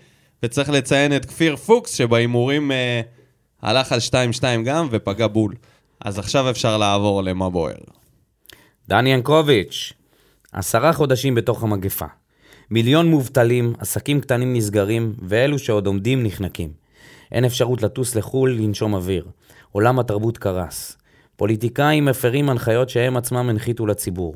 [0.42, 3.00] וצריך לציין את כפיר פוקס, שבהימורים אה,
[3.62, 3.98] הלך על
[4.40, 5.54] 2-2 גם ופגע בול.
[6.00, 7.74] אז עכשיו אפשר לעבור למה בוער.
[8.88, 9.92] דני ינקוביץ',
[10.52, 12.06] עשרה חודשים בתוך המגפה.
[12.70, 16.72] מיליון מובטלים, עסקים קטנים נסגרים, ואלו שעוד עומדים נחנקים.
[17.32, 19.26] אין אפשרות לטוס לחו"ל לנשום אוויר.
[19.72, 20.96] עולם התרבות קרס.
[21.36, 24.34] פוליטיקאים מפרים הנחיות שהם עצמם הנחיתו לציבור.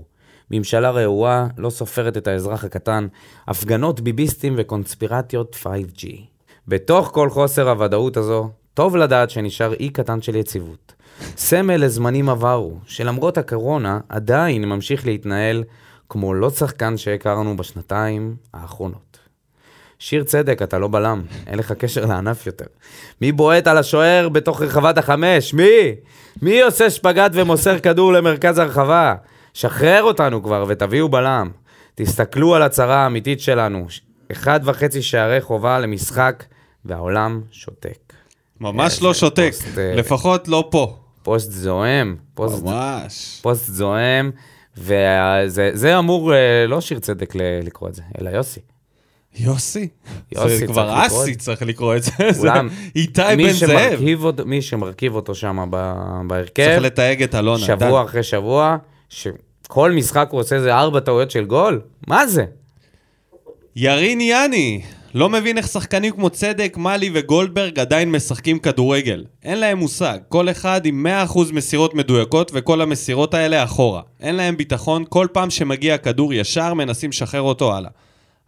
[0.50, 3.06] ממשלה רעועה, לא סופרת את האזרח הקטן,
[3.48, 6.06] הפגנות ביביסטים וקונספירטיות 5G.
[6.68, 10.92] בתוך כל חוסר הוודאות הזו, טוב לדעת שנשאר אי קטן של יציבות.
[11.36, 15.64] סמל לזמנים עברו, שלמרות הקורונה עדיין ממשיך להתנהל
[16.08, 19.18] כמו לא שחקן שהכרנו בשנתיים האחרונות.
[19.98, 22.64] שיר צדק, אתה לא בלם, אין לך קשר לענף יותר.
[23.20, 25.54] מי בועט על השוער בתוך רחבת החמש?
[25.54, 25.94] מי?
[26.42, 29.14] מי עושה שפגאט ומוסר כדור למרכז הרחבה?
[29.56, 31.50] שחרר אותנו כבר ותביאו בלם.
[31.94, 33.86] תסתכלו על הצרה האמיתית שלנו.
[34.32, 36.44] אחד וחצי שערי חובה למשחק,
[36.84, 38.12] והעולם שותק.
[38.60, 40.96] ממש איזה לא שותק, פוסט, אה, לפחות לא פה.
[41.22, 43.38] פוסט זועם, פוסט, ממש.
[43.42, 44.30] פוסט זועם,
[44.76, 48.60] וזה זה אמור אה, לא שיר צדק לקרוא את זה, אלא יוסי.
[49.38, 49.88] יוסי.
[50.32, 52.12] יוסי זה צריך כבר לקרוא אסי את צריך לקרוא את זה.
[52.30, 54.00] זה אולם, איתי בן זאב.
[54.44, 55.70] מי שמרכיב אותו שם
[56.26, 57.64] בהרכב, צריך לתייג את אלונה.
[57.64, 58.76] שבוע אחרי שבוע,
[59.66, 61.80] שכל משחק הוא עושה איזה ארבע טעויות של גול?
[62.06, 62.44] מה זה?
[63.76, 64.82] ירין יאני,
[65.14, 69.24] לא מבין איך שחקנים כמו צדק, מאלי וגולדברג עדיין משחקים כדורגל.
[69.44, 74.02] אין להם מושג, כל אחד עם 100% מסירות מדויקות וכל המסירות האלה אחורה.
[74.20, 77.90] אין להם ביטחון, כל פעם שמגיע הכדור ישר מנסים לשחרר אותו הלאה.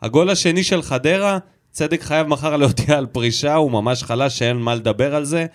[0.02, 1.38] הגול השני של חדרה,
[1.70, 5.46] צדק חייב מחר להודיע על פרישה, הוא ממש חלש שאין מה לדבר על זה.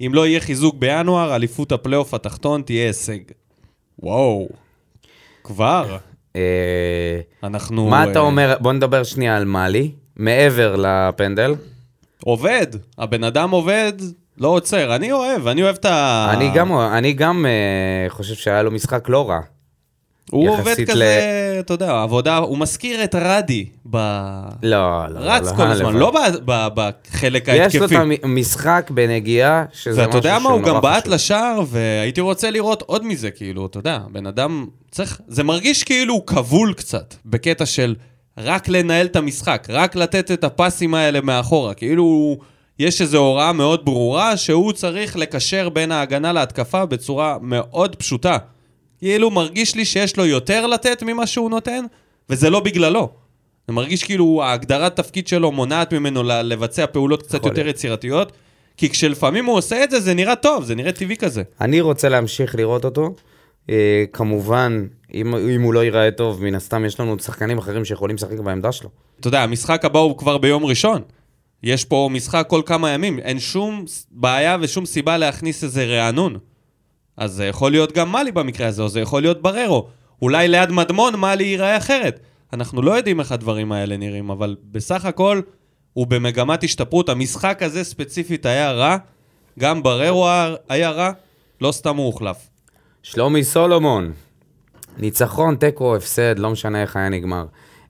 [0.00, 3.18] אם לא יהיה חיזוק בינואר, אליפות הפלייאוף התחתון תהיה הישג.
[3.98, 4.48] וואו,
[5.44, 5.96] כבר.
[6.36, 7.88] אה, אנחנו...
[7.88, 8.56] מה אתה אה, אומר?
[8.60, 11.54] בוא נדבר שנייה על מאלי, מעבר לפנדל.
[12.24, 12.66] עובד,
[12.98, 13.92] הבן אדם עובד,
[14.38, 14.96] לא עוצר.
[14.96, 16.28] אני אוהב, אני אוהב את ה...
[16.32, 19.40] אני גם, אני גם אה, חושב שהיה לו משחק לא רע.
[20.30, 23.96] הוא עובד ל- כזה, אתה יודע, עבודה, הוא מזכיר את רדי ב...
[24.62, 26.00] לא, לא, רץ לא, כל הזמן, הלוואי.
[26.00, 26.12] לא
[26.44, 28.16] ב- בחלק יש לו את ההתקפי.
[28.22, 31.14] המשחק בנגיעה, שזה משהו ואתה יודע מה, הוא גם בעט חשוב.
[31.14, 35.20] לשער, והייתי רוצה לראות עוד מזה, כאילו, אתה יודע, בן אדם צריך...
[35.28, 37.94] זה מרגיש כאילו הוא כבול קצת, בקטע של
[38.38, 42.36] רק לנהל את המשחק, רק לתת את הפסים האלה מאחורה, כאילו
[42.78, 48.36] יש איזו הוראה מאוד ברורה שהוא צריך לקשר בין ההגנה להתקפה בצורה מאוד פשוטה.
[49.02, 51.84] כאילו מרגיש לי שיש לו יותר לתת ממה שהוא נותן,
[52.30, 53.08] וזה לא בגללו.
[53.68, 57.76] זה מרגיש כאילו ההגדרת תפקיד שלו מונעת ממנו לבצע פעולות קצת יותר להיות.
[57.76, 58.32] יצירתיות,
[58.76, 61.42] כי כשלפעמים הוא עושה את זה, זה נראה טוב, זה נראה טבעי כזה.
[61.60, 63.14] אני רוצה להמשיך לראות אותו
[63.70, 68.16] אה, כמובן, אם, אם הוא לא ייראה טוב, מן הסתם יש לנו שחקנים אחרים שיכולים
[68.16, 68.88] לשחק בעמדה שלו.
[69.20, 71.02] אתה יודע, המשחק הבא הוא כבר ביום ראשון.
[71.62, 76.38] יש פה משחק כל כמה ימים, אין שום בעיה ושום סיבה להכניס איזה רענון.
[77.22, 79.88] אז זה יכול להיות גם מאלי במקרה הזה, או זה יכול להיות בררו.
[80.22, 82.20] אולי ליד מדמון מאלי ייראה אחרת.
[82.52, 85.40] אנחנו לא יודעים איך הדברים האלה נראים, אבל בסך הכל
[85.92, 87.08] הוא במגמת השתפרות.
[87.08, 88.96] המשחק הזה ספציפית היה רע,
[89.58, 90.28] גם בררו
[90.68, 91.10] היה רע,
[91.60, 92.36] לא סתם הוא הוחלף.
[93.02, 94.12] שלומי סולומון,
[94.98, 97.44] ניצחון, תיקו, הפסד, לא משנה איך היה נגמר.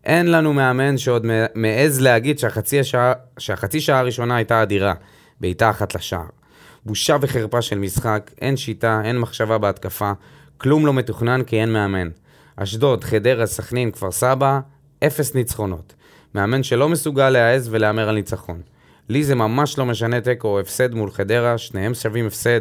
[0.05, 4.95] אין לנו מאמן שעוד מעז להגיד שהחצי, השעה, שהחצי שעה הראשונה הייתה אדירה,
[5.41, 6.42] בעיטה אחת לשער.
[6.87, 10.13] בושה וחרפה של משחק, אין שיטה, אין מחשבה בהתקפה,
[10.59, 12.09] כלום לא מתוכנן כי אין מאמן.
[12.57, 14.61] אשדוד, חדרה, סכנין, כפר סבא,
[15.07, 15.95] אפס ניצחונות.
[16.35, 18.61] מאמן שלא מסוגל להעז ולהמר על ניצחון.
[19.09, 22.61] לי זה ממש לא משנה תיקו או הפסד מול חדרה, שניהם שווים הפסד.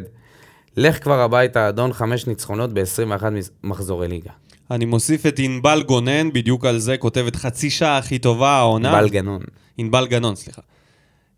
[0.77, 3.23] לך כבר הביתה, אדון חמש ניצחונות ב-21
[3.63, 4.31] מחזורי ליגה.
[4.71, 8.89] אני מוסיף את ענבל גונן, בדיוק על זה, כותבת חצי שעה הכי טובה, העונה.
[8.89, 9.41] ענבל גנון.
[9.77, 10.61] ענבל גנון, סליחה.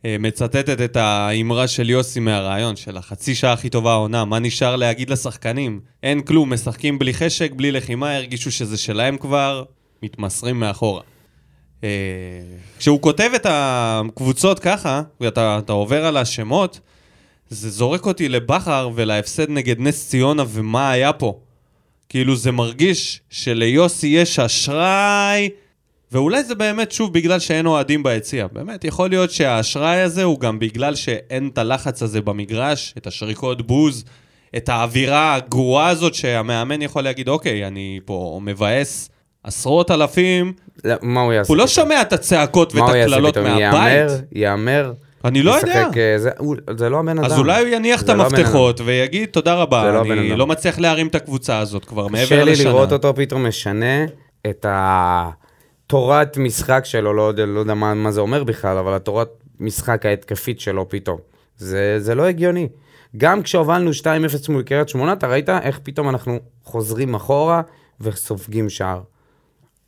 [0.06, 4.76] אה, מצטטת את האמרה של יוסי מהרעיון, של החצי שעה הכי טובה העונה, מה נשאר
[4.76, 5.80] להגיד לשחקנים?
[6.04, 9.64] אין כלום, משחקים בלי חשק, בלי לחימה, הרגישו שזה שלהם כבר,
[10.04, 11.02] מתמסרים מאחורה.
[11.84, 11.90] אה,
[12.80, 16.80] כשהוא כותב את הקבוצות ככה, ואתה עובר על השמות,
[17.50, 21.40] זה זורק אותי לבכר ולהפסד נגד נס ציונה ומה היה פה.
[22.10, 25.50] כאילו זה מרגיש שליוסי יש אשראי,
[26.14, 28.48] ואולי זה באמת שוב בגלל שאין אוהדים ביציע.
[28.52, 33.68] באמת, יכול להיות שהאשראי הזה הוא גם בגלל שאין את הלחץ הזה במגרש, את השריקות
[33.68, 34.04] בוז,
[34.58, 39.10] את האווירה הגרועה הזאת שהמאמן יכול להגיד, אוקיי, אני פה מבאס
[39.44, 40.54] עשרות אלפים.
[40.84, 41.48] לא, מה הוא יעשה?
[41.48, 43.62] הוא לא שומע את הצעקות ואת הקללות מהבית.
[43.62, 44.94] יאמר, יאמר.
[45.26, 45.88] אני לא יודע.
[45.98, 46.30] אה, זה,
[46.78, 47.26] זה לא הבן אדם.
[47.26, 50.80] אז אולי הוא יניח את לא המפתחות לא ויגיד, תודה רבה, לא אני לא מצליח
[50.80, 52.52] להרים את הקבוצה הזאת כבר מעבר לשנה.
[52.52, 54.06] קשה לי לראות אותו פתאום משנה
[54.50, 54.66] את
[55.86, 60.60] התורת משחק שלו, לא לא יודע מה, מה זה אומר בכלל, אבל התורת משחק ההתקפית
[60.60, 61.18] שלו פתאום.
[61.58, 62.70] זה, זה לא הגיוני.
[63.18, 64.06] גם כשהובלנו 2-0
[64.50, 67.62] מול קריית שמונה, אתה ראית איך פתאום אנחנו חוזרים אחורה
[68.02, 69.02] וסופגים שער.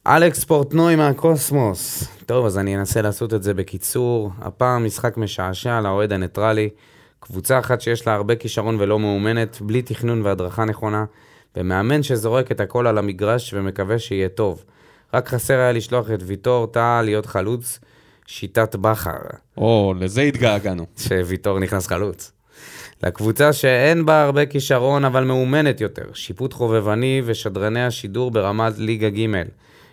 [0.07, 2.07] אלכס פורטנוי מהקוסמוס.
[2.25, 4.31] טוב, אז אני אנסה לעשות את זה בקיצור.
[4.41, 6.69] הפעם משחק משעשע לאוהד הניטרלי.
[7.19, 11.05] קבוצה אחת שיש לה הרבה כישרון ולא מאומנת, בלי תכנון והדרכה נכונה,
[11.55, 14.63] ומאמן שזורק את הכל על המגרש ומקווה שיהיה טוב.
[15.15, 17.79] רק חסר היה לשלוח את ויטור טאה להיות חלוץ,
[18.27, 19.11] שיטת בכר.
[19.57, 20.85] או, לזה התגעגענו.
[20.97, 22.31] שוויטור נכנס חלוץ.
[23.03, 29.27] לקבוצה שאין בה הרבה כישרון אבל מאומנת יותר, שיפוט חובבני ושדרני השידור ברמת ליגה ג'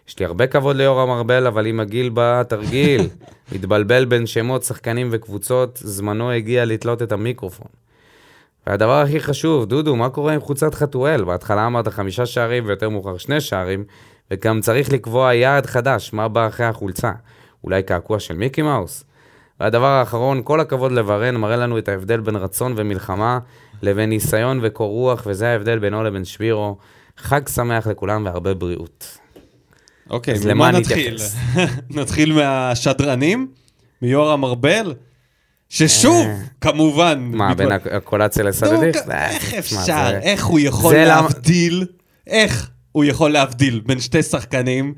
[0.08, 3.08] יש לי הרבה כבוד ליורם ארבל, אבל עם הגיל בא תרגיל.
[3.52, 7.68] מתבלבל בין שמות, שחקנים וקבוצות, זמנו הגיע לתלות את המיקרופון.
[8.66, 11.24] והדבר הכי חשוב, דודו, מה קורה עם חולצת חתואל?
[11.24, 13.84] בהתחלה אמרת חמישה שערים ויותר מאוחר שני שערים,
[14.32, 17.12] וגם צריך לקבוע יעד חדש, מה בא אחרי החולצה?
[17.64, 19.04] אולי קעקוע של מיקי מאוס?
[19.60, 23.38] והדבר האחרון, כל הכבוד לברן, מראה לנו את ההבדל בין רצון ומלחמה
[23.82, 26.76] לבין ניסיון וקור רוח, וזה ההבדל בינו לבין שבירו.
[27.16, 29.18] חג שמח לכולם והרבה בריאות.
[30.10, 31.16] אוקיי, אז למה נתחיל?
[31.96, 33.48] נתחיל מהשדרנים,
[34.02, 34.94] מיורם ארבל,
[35.68, 36.36] ששוב, אה.
[36.60, 37.30] כמובן...
[37.32, 38.96] מה, בין הקולציה לסלליך?
[39.10, 41.86] איך אפשר, איך הוא יכול להבדיל,
[42.26, 44.94] איך הוא יכול להבדיל בין שתי שחקנים,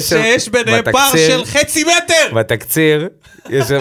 [0.00, 2.34] שיש ביניהם פער של חצי מטר!
[2.34, 3.08] בתקציר,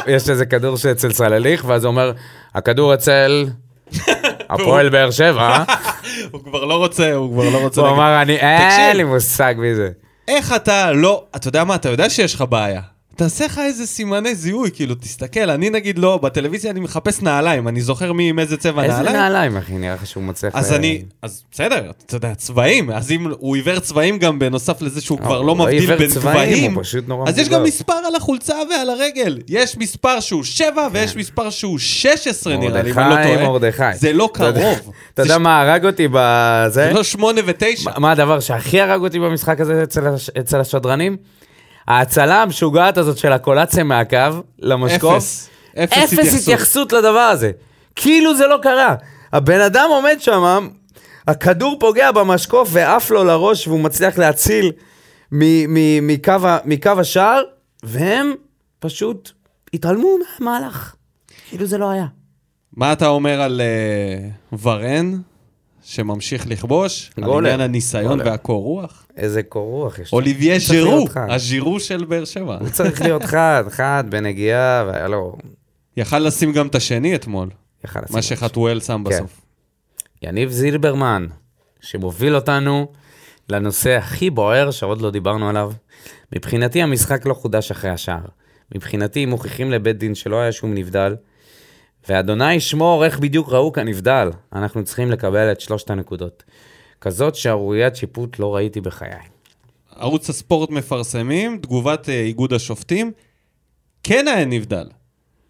[0.08, 2.12] יש איזה כדור שאצל סלליך, ואז הוא אומר,
[2.56, 3.46] הכדור אצל...
[4.50, 5.64] הפועל באר שבע.
[6.32, 7.82] הוא כבר לא רוצה, הוא כבר לא רוצה.
[7.82, 9.90] הוא אמר, אין לי מושג מי זה.
[10.28, 12.82] איך אתה לא, אתה יודע מה, אתה יודע שיש לך בעיה.
[13.18, 17.82] תעשה לך איזה סימני זיהוי, כאילו, תסתכל, אני נגיד לא, בטלוויזיה אני מחפש נעליים, אני
[17.82, 19.08] זוכר מי עם איזה צבע איזה נעליים.
[19.08, 20.56] איזה נעליים, אחי, נראה לך שהוא מצליח...
[20.56, 20.76] אז ל...
[20.76, 25.20] אני, אז בסדר, אתה יודע, צבעים, אז אם הוא עיוור צבעים גם בנוסף לזה שהוא
[25.20, 26.78] כבר לא מבדיל בין צבעים,
[27.28, 29.40] אז יש גם מספר על החולצה ועל הרגל.
[29.48, 30.90] יש מספר שהוא 7 כן.
[30.92, 33.50] ויש מספר שהוא 16 נראה לי, אם אני לא טועה.
[33.50, 34.92] מרדכי, זה לא קרוב.
[35.14, 36.70] אתה יודע מה הרג אותי בזה?
[36.70, 38.00] זה לא 8 ו-9.
[38.00, 39.84] מה הדבר שהכי הרג אותי במשחק הזה
[40.40, 41.18] אצל השדרנים?
[41.88, 44.18] ההצלה המשוגעת הזאת של הקולציה מהקו
[44.60, 45.50] למשקוף, אפס,
[45.84, 46.42] אפס, אפס התייחסות.
[46.42, 47.52] התייחסות לדבר הזה.
[47.96, 48.96] כאילו זה לא קרה.
[49.34, 50.68] הבן אדם עומד שם,
[51.28, 54.72] הכדור פוגע במשקוף ועף לו לראש והוא מצליח להציל
[55.32, 56.34] מקו,
[56.66, 57.42] מקו השער,
[57.84, 58.34] והם
[58.80, 59.32] פשוט
[59.74, 60.96] התעלמו מהמהלך.
[61.50, 62.06] כאילו זה לא היה.
[62.74, 63.62] מה אתה אומר על
[64.52, 65.22] uh, ורן?
[65.86, 69.06] שממשיך לכבוש, על עניין הניסיון והקור רוח.
[69.18, 70.14] איזה קור רוח יש.
[70.14, 72.58] אוליביה ז'ירו, הז'ירו של באר שבע.
[72.60, 75.38] הוא צריך להיות חד, חד, בנגיעה, והיה לו...
[75.98, 77.50] יכל לשים גם את השני אתמול.
[77.86, 78.16] יכל לשים.
[78.16, 79.16] מה שחתואל שם כן.
[79.16, 79.42] בסוף.
[80.22, 81.28] יניב זילברמן,
[81.82, 82.88] שמוביל אותנו
[83.50, 85.72] לנושא הכי בוער שעוד לא דיברנו עליו.
[86.36, 88.26] מבחינתי המשחק לא חודש אחרי השער.
[88.76, 91.16] מבחינתי מוכיחים לבית דין שלא היה שום נבדל,
[92.10, 94.30] ואדוני ישמור איך בדיוק ראו כנבדל.
[94.54, 96.44] אנחנו צריכים לקבל את שלושת הנקודות.
[97.02, 99.10] כזאת שערוריית שיפוט לא ראיתי בחיי.
[99.96, 103.12] ערוץ הספורט מפרסמים, תגובת אה, איגוד השופטים,
[104.04, 104.88] כן היה נבדל.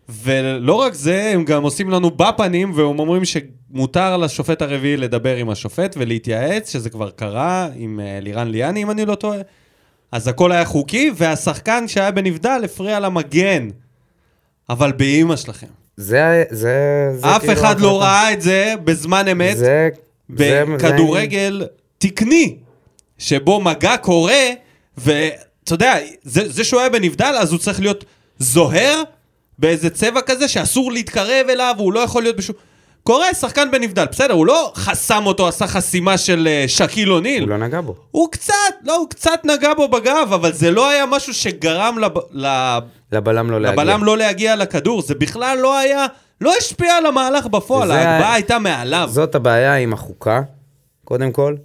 [0.10, 5.50] ולא רק זה, הם גם עושים לנו בפנים, והם אומרים שמותר לשופט הרביעי לדבר עם
[5.50, 9.40] השופט ולהתייעץ, שזה כבר קרה עם אה, לירן ליאני, אם אני לא טועה.
[10.12, 13.68] אז הכל היה חוקי, והשחקן שהיה בנבדל הפריע למגן.
[14.70, 15.85] אבל באימא שלכם.
[15.98, 16.74] זה, זה,
[17.16, 18.06] זה אף כאילו אחד לא ההחלטה.
[18.24, 19.58] ראה את זה בזמן אמת.
[19.58, 19.90] זה...
[20.38, 22.56] זה- בכדורגל תקני,
[23.18, 24.44] שבו מגע קורה,
[24.98, 25.34] ואתה
[25.74, 28.06] יודע, זה, זה שהוא היה בנבדל, אז הוא צריך להיות
[28.40, 29.04] זוהר
[29.60, 32.56] באיזה צבע כזה שאסור להתקרב אליו, הוא לא יכול להיות בשום...
[33.04, 37.42] קורה, שחקן בנבדל, בסדר, הוא לא חסם אותו, עשה חסימה של אה, שקיל אוניל.
[37.42, 37.96] הוא לא נגע בו.
[38.12, 38.54] הוא קצת,
[38.84, 43.52] לא, הוא קצת נגע בו בגב, אבל זה לא היה משהו שגרם לב, לב, לבלם
[43.52, 43.84] לא להגיע.
[43.84, 46.06] לבלם לא להגיע לכדור, זה בכלל לא היה,
[46.42, 49.10] לא השפיע על המהלך בפועל, ההגבהה הייתה מעליו.
[49.12, 50.42] זאת הבעיה עם החוקה,
[51.04, 51.56] קודם כל,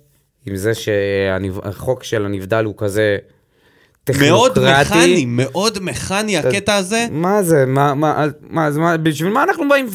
[0.47, 3.17] עם זה שהחוק של הנבדל הוא כזה
[4.21, 4.59] מאוד.
[4.81, 7.07] מכני, מאוד מכני הקטע הזה.
[7.11, 9.87] מה זה, מה, מה, מה, בשביל מה אנחנו באים,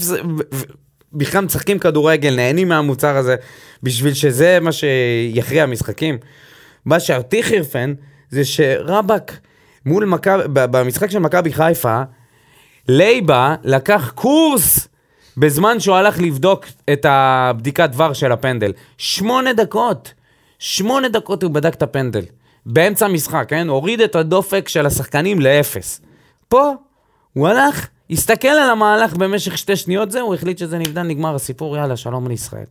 [1.13, 3.35] בכלל משחקים כדורגל, נהנים מהמוצר הזה,
[3.83, 6.17] בשביל שזה מה שיכריע משחקים.
[6.85, 7.93] מה שאותי חירפן,
[8.29, 9.39] זה שרבאק,
[9.85, 12.01] מול מכבי, במשחק של מכבי חיפה,
[12.87, 14.87] לייבה לקח קורס
[15.37, 18.71] בזמן שהוא הלך לבדוק את הבדיקת דבר של הפנדל.
[18.97, 20.13] שמונה דקות.
[20.59, 22.25] שמונה דקות הוא בדק את הפנדל.
[22.65, 23.69] באמצע המשחק, כן?
[23.69, 26.01] הוריד את הדופק של השחקנים לאפס.
[26.47, 26.73] פה,
[27.33, 31.97] הוא הלך, הסתכל על המהלך במשך שתי שניות, זהו, החליט שזה נבדל, נגמר הסיפור, יאללה,
[31.97, 32.65] שלום לישראל.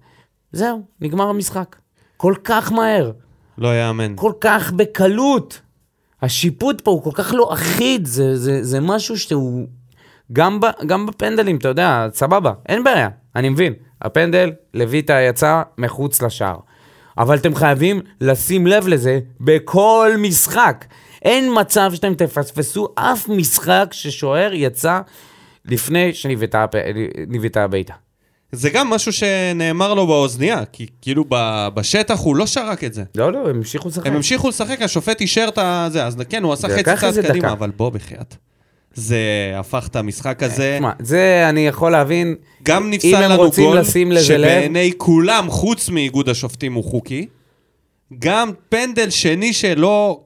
[0.53, 1.77] זהו, נגמר המשחק.
[2.17, 3.13] כל כך מהר,
[3.59, 4.13] לא יאמן.
[4.17, 5.61] כל כך בקלות.
[6.25, 9.67] השיפוט פה הוא כל כך לא אחיד, זה, זה, זה משהו שהוא...
[10.33, 13.73] גם, ב, גם בפנדלים, אתה יודע, סבבה, אין בעיה, אני מבין.
[14.03, 16.57] הפנדל, לויטה יצא מחוץ לשער.
[17.19, 20.85] אבל אתם חייבים לשים לב לזה בכל משחק.
[21.23, 25.01] אין מצב שאתם תפספסו אף משחק ששוער יצא
[25.65, 26.13] לפני
[27.29, 27.95] ניבטה הביתה.
[28.53, 33.05] זה גם משהו שנאמר לו באוזנייה, כי כאילו ב- בשטח הוא לא שרק את זה.
[33.15, 34.07] לא, לא, הם המשיכו לשחק.
[34.07, 37.53] הם המשיכו לשחק, השופט אישר את זה, אז כן, הוא עשה חצי צעד קדימה, דקה.
[37.53, 38.37] אבל בוא בחייאת.
[38.95, 42.35] זה הפך את המשחק הזה, תשמע, זה אני יכול להבין.
[42.63, 43.85] גם אם נפסל הם לנו רוצים גול,
[44.21, 47.27] שבעיני כולם, חוץ מאיגוד השופטים, הוא חוקי.
[48.19, 50.21] גם פנדל שני שלא,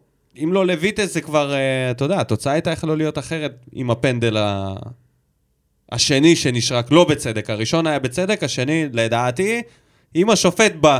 [0.44, 4.36] אם לא לויטס זה כבר, אה, אתה יודע, התוצאה הייתה יכולה להיות אחרת עם הפנדל
[4.36, 4.74] ה...
[5.92, 7.50] השני שנשרק, לא בצדק.
[7.50, 9.62] הראשון היה בצדק, השני, לדעתי,
[10.16, 10.98] אם השופט ב...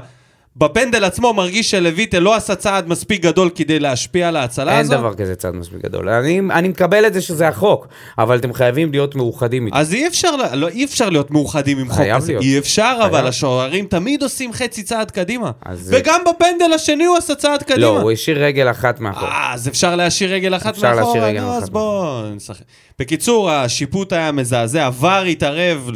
[0.59, 4.99] בפנדל עצמו מרגיש שלויטה לא עשה צעד מספיק גדול כדי להשפיע על ההצלה אין הזאת,
[4.99, 6.09] דבר כזה צעד מספיק גדול.
[6.09, 9.77] אני, אני מקבל את זה שזה החוק, אבל אתם חייבים להיות מאוחדים איתו.
[9.77, 12.33] אז אי אפשר, לא, אי אפשר להיות מאוחדים עם חוק כזה.
[12.33, 12.43] להיות.
[12.45, 13.15] אי אפשר, חייב.
[13.15, 15.51] אבל השוערים תמיד עושים חצי צעד קדימה.
[15.63, 17.81] אז- וגם בפנדל השני הוא עשה צעד קדימה.
[17.81, 19.29] לא, הוא השאיר רגל אחת מאחור.
[19.29, 21.07] אה, אז אפשר להשאיר רגל אחת אפשר מאחורה?
[21.07, 22.65] להשאיר רגל נו, אחת אז בואו נשחק.
[22.99, 25.91] בקיצור, השיפוט היה מזעזע, ור התערב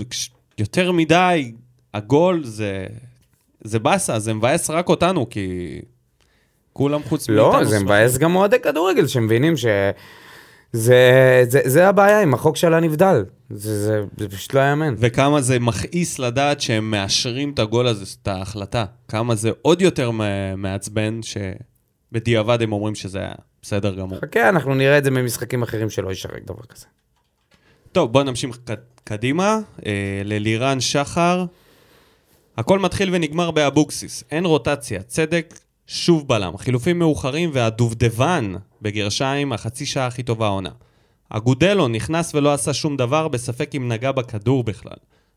[0.58, 1.52] יותר מדי,
[1.94, 2.86] הגול זה...
[3.64, 5.80] זה באסה, זה מבאס רק אותנו, כי...
[6.72, 7.52] כולם חוץ מאיתנו.
[7.52, 7.78] לא, זה.
[7.80, 9.66] מבאס גם אוהדי כדורגל שמבינים ש...
[10.72, 11.00] זה,
[11.48, 13.24] זה, זה הבעיה עם החוק של הנבדל.
[13.50, 14.94] זה, זה, זה פשוט לא יאמן.
[14.98, 18.84] וכמה זה מכעיס לדעת שהם מאשרים את הגול הזה, את ההחלטה.
[19.08, 20.10] כמה זה עוד יותר
[20.56, 24.18] מעצבן, שבדיעבד הם אומרים שזה היה בסדר גמור.
[24.20, 26.86] חכה, אנחנו נראה את זה במשחקים אחרים שלא יישרק דבר כזה.
[27.92, 28.70] טוב, בואו נמשיך ק-
[29.04, 29.92] קדימה, אה,
[30.24, 31.44] ללירן שחר.
[32.56, 36.56] הכל מתחיל ונגמר באבוקסיס, אין רוטציה, צדק, שוב בלם.
[36.56, 40.70] חילופים מאוחרים והדובדבן, בגרשיים, החצי שעה הכי טובה העונה.
[41.28, 44.96] אגודלו נכנס ולא עשה שום דבר, בספק אם נגע בכדור בכלל.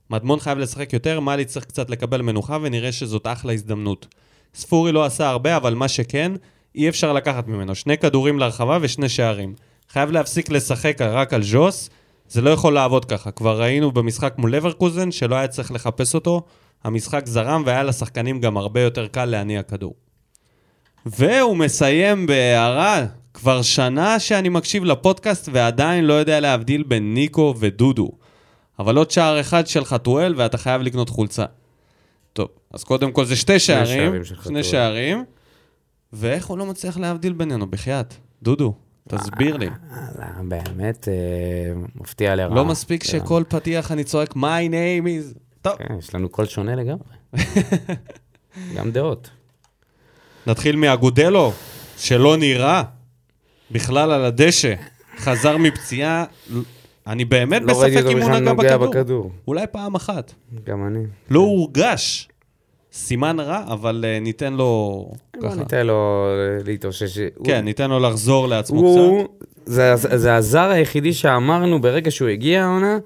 [0.09, 4.07] מדמון חייב לשחק יותר, מאלי צריך קצת לקבל מנוחה, ונראה שזאת אחלה הזדמנות.
[4.55, 6.31] ספורי לא עשה הרבה, אבל מה שכן,
[6.75, 7.75] אי אפשר לקחת ממנו.
[7.75, 9.55] שני כדורים להרחבה ושני שערים.
[9.89, 11.89] חייב להפסיק לשחק רק על ז'וס,
[12.29, 13.31] זה לא יכול לעבוד ככה.
[13.31, 16.41] כבר ראינו במשחק מול לברקוזן שלא היה צריך לחפש אותו,
[16.83, 19.93] המשחק זרם והיה לשחקנים גם הרבה יותר קל להניע כדור.
[21.05, 28.11] והוא מסיים בהערה, כבר שנה שאני מקשיב לפודקאסט ועדיין לא יודע להבדיל בין ניקו ודודו.
[28.79, 31.45] אבל עוד שער אחד של חתואל ואתה חייב לקנות חולצה.
[32.33, 34.63] טוב, אז קודם כל זה שתי שערים, שערים שני.
[34.63, 35.23] שערים,
[36.13, 38.13] ואיך הוא לא מצליח להבדיל בינינו, בחייאת.
[38.43, 38.73] דודו,
[39.09, 39.67] תסביר לי.
[39.67, 41.13] וואלה, באמת, אה,
[41.95, 42.55] מפתיע לרעה.
[42.55, 43.09] לא מספיק כן.
[43.09, 45.37] שכל פתיח אני צועק, my name is...
[45.65, 47.03] טוב, כן, יש לנו קול שונה לגמרי.
[48.75, 49.29] גם דעות.
[50.47, 51.51] נתחיל מאגודלו,
[51.97, 52.83] שלא נראה
[53.71, 54.73] בכלל על הדשא.
[55.17, 56.25] חזר מפציעה,
[57.07, 58.87] אני באמת לא בספק אם הוא נגע בכדור.
[58.91, 59.31] בכדור.
[59.47, 60.33] אולי פעם אחת.
[60.63, 60.99] גם אני.
[61.29, 62.27] לא הורגש.
[62.93, 65.05] סימן רע, אבל אה, ניתן לו
[65.43, 65.55] ככה.
[65.55, 67.17] ניתן לו אה, להתאושש.
[67.17, 69.45] הוא- כן, ניתן לו לחזור לעצמו הוא, קצת.
[69.65, 73.01] זה, זה הזר היחידי שאמרנו ברגע שהוא הגיע העונה, הוא-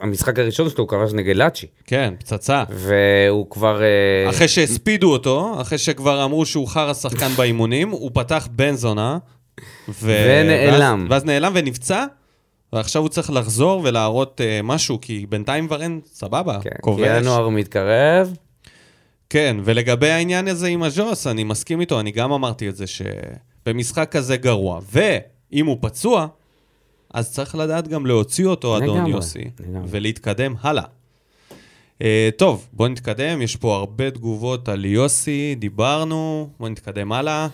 [0.00, 2.64] המשחק הראשון שלו הוא כבש נגד לאצ'י, כן, פצצה.
[2.70, 3.82] והוא כבר...
[3.82, 9.18] אה, אחרי שהספידו אותו, אחרי שכבר אמרו שהוא חרא שחקן באימונים, הוא פתח בן זונה.
[9.88, 10.24] ו...
[10.28, 11.00] ונעלם.
[11.00, 12.04] ואז, ואז נעלם ונפצע,
[12.72, 17.08] ועכשיו הוא צריך לחזור ולהראות uh, משהו, כי בינתיים ורן סבבה, כן, כובש.
[17.08, 18.36] כי ינואר מתקרב,
[19.30, 24.08] כן, ולגבי העניין הזה עם הז'וס, אני מסכים איתו, אני גם אמרתי את זה, שבמשחק
[24.10, 26.26] כזה גרוע, ואם הוא פצוע,
[27.14, 29.50] אז צריך לדעת גם להוציא אותו, אדון לגמרי, יוסי.
[29.88, 30.84] ולהתקדם הלאה.
[31.98, 32.04] Uh,
[32.36, 37.48] טוב, בוא נתקדם, יש פה הרבה תגובות על יוסי, דיברנו, בוא נתקדם הלאה.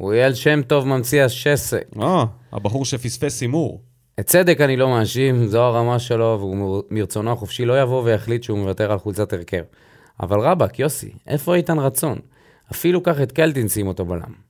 [0.00, 1.84] אוריאל שם טוב ממציא השסק.
[1.96, 3.80] או, הבחור שפספס הימור.
[4.20, 8.42] את צדק אני לא מאשים, זו הרמה שלו, והוא מר- מרצונו החופשי לא יבוא ויחליט
[8.42, 9.62] שהוא מוותר על חולצת הרכב.
[10.20, 12.18] אבל רבאק, יוסי, איפה איתן רצון?
[12.72, 14.45] אפילו קח את קלטינס שים אותו בלם.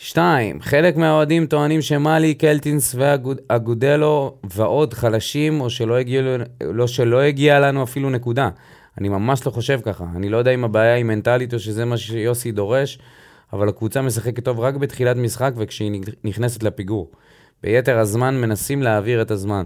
[0.00, 6.22] שתיים, חלק מהאוהדים טוענים שמאלי, קלטינס ואגודלו ועוד חלשים, או שלא הגיע,
[6.60, 8.50] לא שלא הגיע לנו אפילו נקודה.
[8.98, 10.04] אני ממש לא חושב ככה.
[10.16, 12.98] אני לא יודע אם הבעיה היא מנטלית או שזה מה שיוסי דורש,
[13.52, 17.10] אבל הקבוצה משחקת טוב רק בתחילת משחק וכשהיא נכנסת לפיגור.
[17.62, 19.64] ביתר הזמן מנסים להעביר את הזמן.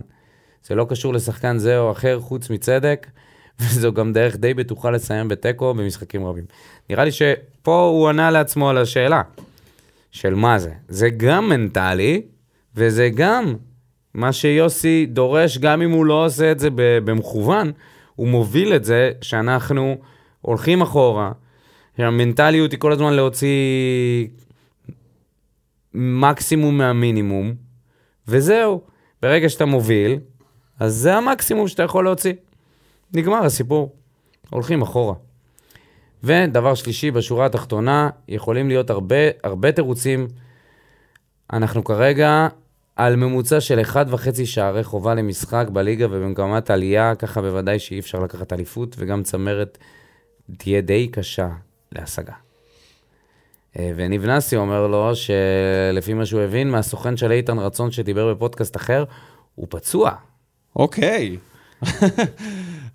[0.66, 3.07] זה לא קשור לשחקן זה או אחר חוץ מצדק,
[3.61, 6.45] וזו גם דרך די בטוחה לסיים בתיקו במשחקים רבים.
[6.91, 9.22] נראה לי שפה הוא ענה לעצמו על השאלה
[10.13, 10.73] של מה זה.
[10.89, 12.23] זה גם מנטלי,
[12.75, 13.55] וזה גם
[14.15, 17.73] מה שיוסי דורש, גם אם הוא לא עושה את זה במכוון,
[18.15, 19.97] הוא מוביל את זה שאנחנו
[20.41, 21.33] הולכים אחורה,
[21.97, 24.29] שהמנטליות היא כל הזמן להוציא
[25.95, 27.55] מקסימום מהמינימום,
[28.29, 28.81] וזהו.
[29.23, 30.19] ברגע שאתה מוביל,
[30.81, 32.33] אז זה המקסימום שאתה יכול להוציא.
[33.15, 33.97] נגמר הסיפור.
[34.51, 35.15] הולכים אחורה.
[36.25, 40.29] ודבר שלישי, בשורה התחתונה, יכולים להיות הרבה, הרבה תירוצים.
[41.53, 42.49] אנחנו כרגע
[42.97, 43.97] על ממוצע של 1.5
[44.45, 49.79] שערי חובה למשחק בליגה ובמגמת עלייה, ככה בוודאי שאי אפשר לקחת אליפות, וגם צמרת
[50.57, 51.49] תהיה די קשה
[51.93, 52.33] להשגה.
[53.79, 58.77] אה, וניב נאסי אומר לו שלפי מה שהוא הבין מהסוכן של איתן רצון שדיבר בפודקאסט
[58.77, 59.05] אחר,
[59.55, 60.11] הוא פצוע.
[60.77, 61.37] אוקיי.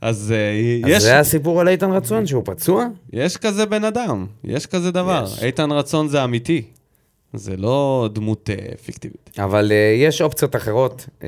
[0.01, 2.85] אז אה, אז יש, זה הסיפור על איתן רצון, שהוא פצוע?
[3.13, 5.25] יש כזה בן אדם, יש כזה דבר.
[5.27, 5.43] יש.
[5.43, 6.61] איתן רצון זה אמיתי.
[7.33, 9.29] זה לא דמות אה, פיקטיבית.
[9.39, 9.73] אבל uh,
[10.03, 11.23] יש אופציות אחרות, uh,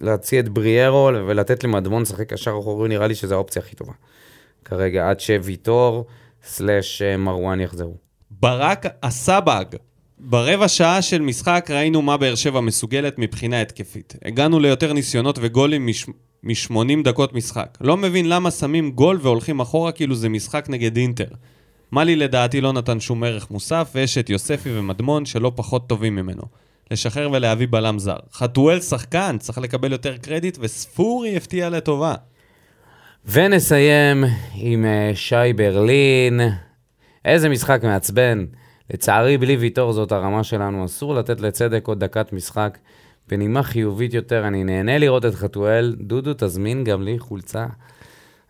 [0.00, 3.92] להציע את בריארו ולתת למדמון לשחק קשר אחורי, נראה לי שזו האופציה הכי טובה.
[4.64, 6.06] כרגע, עד שוויטור
[6.44, 7.94] סלאש אה, מרואן יחזרו.
[8.30, 9.64] ברק הסבג.
[10.18, 14.16] ברבע שעה של משחק ראינו מה באר שבע מסוגלת מבחינה התקפית.
[14.24, 16.06] הגענו ליותר ניסיונות וגולים מש...
[16.42, 17.78] מ-80 דקות משחק.
[17.80, 21.28] לא מבין למה שמים גול והולכים אחורה כאילו זה משחק נגד אינטר.
[21.92, 26.42] מאלי לדעתי לא נתן שום ערך מוסף, ויש את יוספי ומדמון שלא פחות טובים ממנו.
[26.90, 28.16] לשחרר ולהביא בלם זר.
[28.32, 32.14] חתואל שחקן, צריך לקבל יותר קרדיט, וספורי הפתיע לטובה.
[33.26, 34.24] ונסיים
[34.54, 36.40] עם אה, שי ברלין.
[37.24, 38.44] איזה משחק מעצבן.
[38.90, 42.78] לצערי, בלי ויטור זאת הרמה שלנו, אסור לתת לצדק עוד דקת משחק.
[43.30, 45.96] בנימה חיובית יותר, אני נהנה לראות את חתואל.
[46.00, 47.66] דודו, תזמין גם לי חולצה.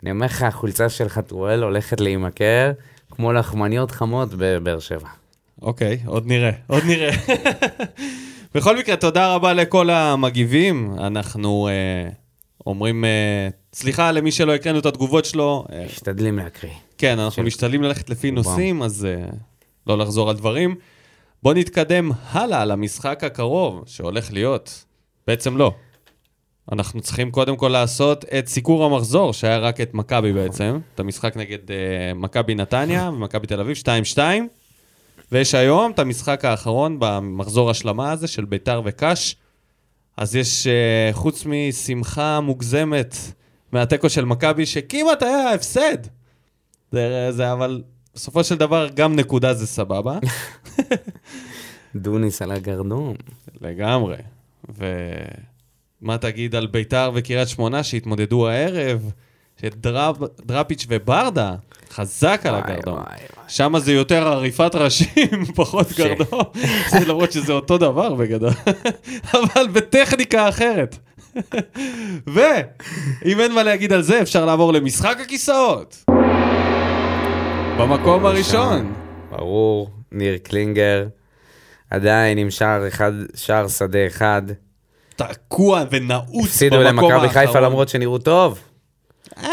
[0.03, 2.72] אני אומר לך, החולצה של חתואל הולכת להימכר
[3.11, 5.09] כמו לחמניות חמות בבאר שבע.
[5.62, 7.11] אוקיי, עוד נראה, עוד נראה.
[8.55, 10.95] בכל מקרה, תודה רבה לכל המגיבים.
[10.99, 12.09] אנחנו אה,
[12.66, 15.64] אומרים, אה, סליחה למי שלא הקראנו את התגובות שלו.
[15.72, 16.72] אה, משתדלים להקריא.
[16.99, 18.31] כן, אנחנו משתדלים ללכת לפי.
[18.31, 19.26] נושאים, אז אה,
[19.87, 20.74] לא לחזור על דברים.
[21.43, 24.84] בואו נתקדם הלאה למשחק הקרוב שהולך להיות.
[25.26, 25.74] בעצם לא.
[26.72, 30.78] אנחנו צריכים קודם כל לעשות את סיקור המחזור, שהיה רק את מכבי בעצם.
[30.95, 33.76] את המשחק נגד אה, מכבי נתניה ומכבי תל אביב,
[34.14, 34.18] 2-2.
[35.32, 39.36] ויש היום את המשחק האחרון במחזור השלמה הזה של ביתר וקאש.
[40.16, 43.16] אז יש, אה, חוץ משמחה מוגזמת
[43.72, 45.99] מהתיקו של מכבי, שכמעט היה הפסד.
[46.93, 47.82] זה, זה אבל
[48.15, 50.19] בסופו של דבר גם נקודה זה סבבה.
[51.97, 53.15] דוניס על הגרדום.
[53.61, 54.17] לגמרי.
[54.69, 59.11] ומה תגיד על ביתר וקריית שמונה שהתמודדו הערב?
[59.61, 61.55] שדראפיץ' וברדה,
[61.91, 62.99] חזק על הגרדום.
[63.49, 66.43] שם זה יותר עריפת ראשים, פחות גרדום.
[66.91, 68.53] זה למרות שזה אותו דבר בגדול.
[69.35, 70.97] אבל בטכניקה אחרת.
[72.35, 76.05] ואם אין מה להגיד על זה, אפשר לעבור למשחק הכיסאות.
[77.81, 78.93] במקום הראשון.
[79.31, 81.07] ברור, ניר קלינגר,
[81.91, 84.43] עדיין עם שער אחד, שער שדה אחד.
[85.16, 87.24] תקוע ונעוץ הפסידו במקום האחרון.
[87.24, 88.61] למכבי חיפה למרות שנראו טוב.
[89.39, 89.51] אה,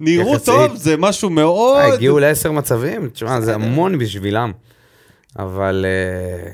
[0.00, 0.46] נראו יחסית.
[0.46, 1.76] טוב, זה משהו מאוד...
[1.76, 4.52] אה, הגיעו לעשר מצבים, תשמע, זה המון בשבילם.
[5.38, 6.50] אבל אה,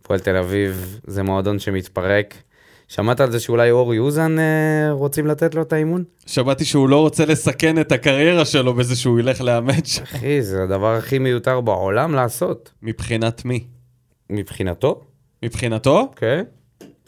[0.00, 2.34] הפועל תל אביב זה מועדון שמתפרק.
[2.88, 6.04] שמעת על זה שאולי אורי אוזן אה, רוצים לתת לו את האימון?
[6.26, 10.02] שמעתי שהוא לא רוצה לסכן את הקריירה שלו בזה שהוא ילך לאמן שם.
[10.02, 12.72] אחי, זה הדבר הכי מיותר בעולם לעשות.
[12.82, 13.64] מבחינת מי?
[14.30, 15.00] מבחינתו,
[15.42, 16.12] מבחינתו?
[16.16, 16.42] כן.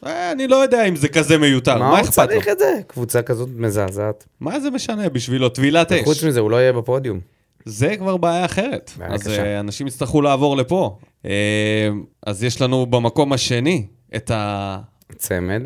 [0.07, 2.29] אה, אני לא יודע אם זה כזה מיותר, מה מה הוא אכפת לו?
[2.29, 2.81] צריך את זה?
[2.87, 4.27] קבוצה כזאת מזעזעת.
[4.41, 5.49] מה זה משנה בשבילו?
[5.49, 6.05] טבילת אש.
[6.05, 7.21] חוץ מזה, הוא לא יהיה בפודיום.
[7.65, 8.91] זה כבר בעיה אחרת.
[8.99, 9.45] בעיה אז קשה.
[9.45, 10.99] אה, אנשים יצטרכו לעבור לפה.
[11.25, 11.89] אה,
[12.27, 14.79] אז יש לנו במקום השני את ה...
[15.15, 15.63] צמד,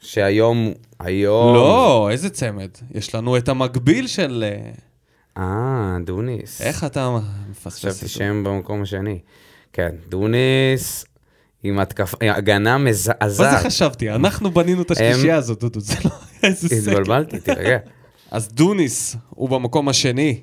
[0.00, 1.54] שהיום, היום...
[1.54, 2.68] לא, איזה צמד.
[2.94, 4.44] יש לנו את המקביל של...
[4.46, 4.70] אה,
[5.42, 6.60] אה, דוניס.
[6.60, 7.18] איך אתה
[7.50, 8.08] מפספס חשבתי את זה?
[8.08, 9.18] שהם במקום השני.
[9.72, 11.04] כן, דוניס
[11.62, 13.66] עם התקפה, הגנה מה זה מזעזעת.
[13.66, 14.10] חשבתי?
[14.10, 16.10] אנחנו בנינו את השלישייה הזאת, דודו, זה לא
[16.42, 16.90] איזה סקר.
[16.90, 17.78] התבלבלתי, תירגע.
[18.30, 20.40] אז דוניס הוא במקום השני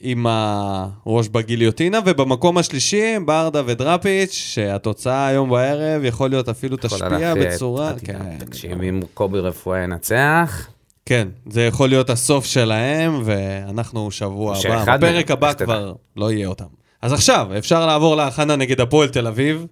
[0.00, 7.32] עם הראש בגיליוטינה, ובמקום השלישי ברדה ודראפיץ', שהתוצאה היום בערב יכול להיות אפילו יכולה תשפיע
[7.32, 7.90] את בצורה...
[7.90, 8.18] עתידם.
[8.18, 10.68] כן, תקשיב, אם קובי רפואה ינצח,
[11.06, 15.52] כן, זה יכול להיות הסוף שלהם, ואנחנו שבוע הבא, בפרק הבא.
[15.52, 16.64] כבר לא יהיה אותם.
[17.02, 19.66] אז עכשיו, אפשר לעבור להכנה נגד הפועל תל אביב,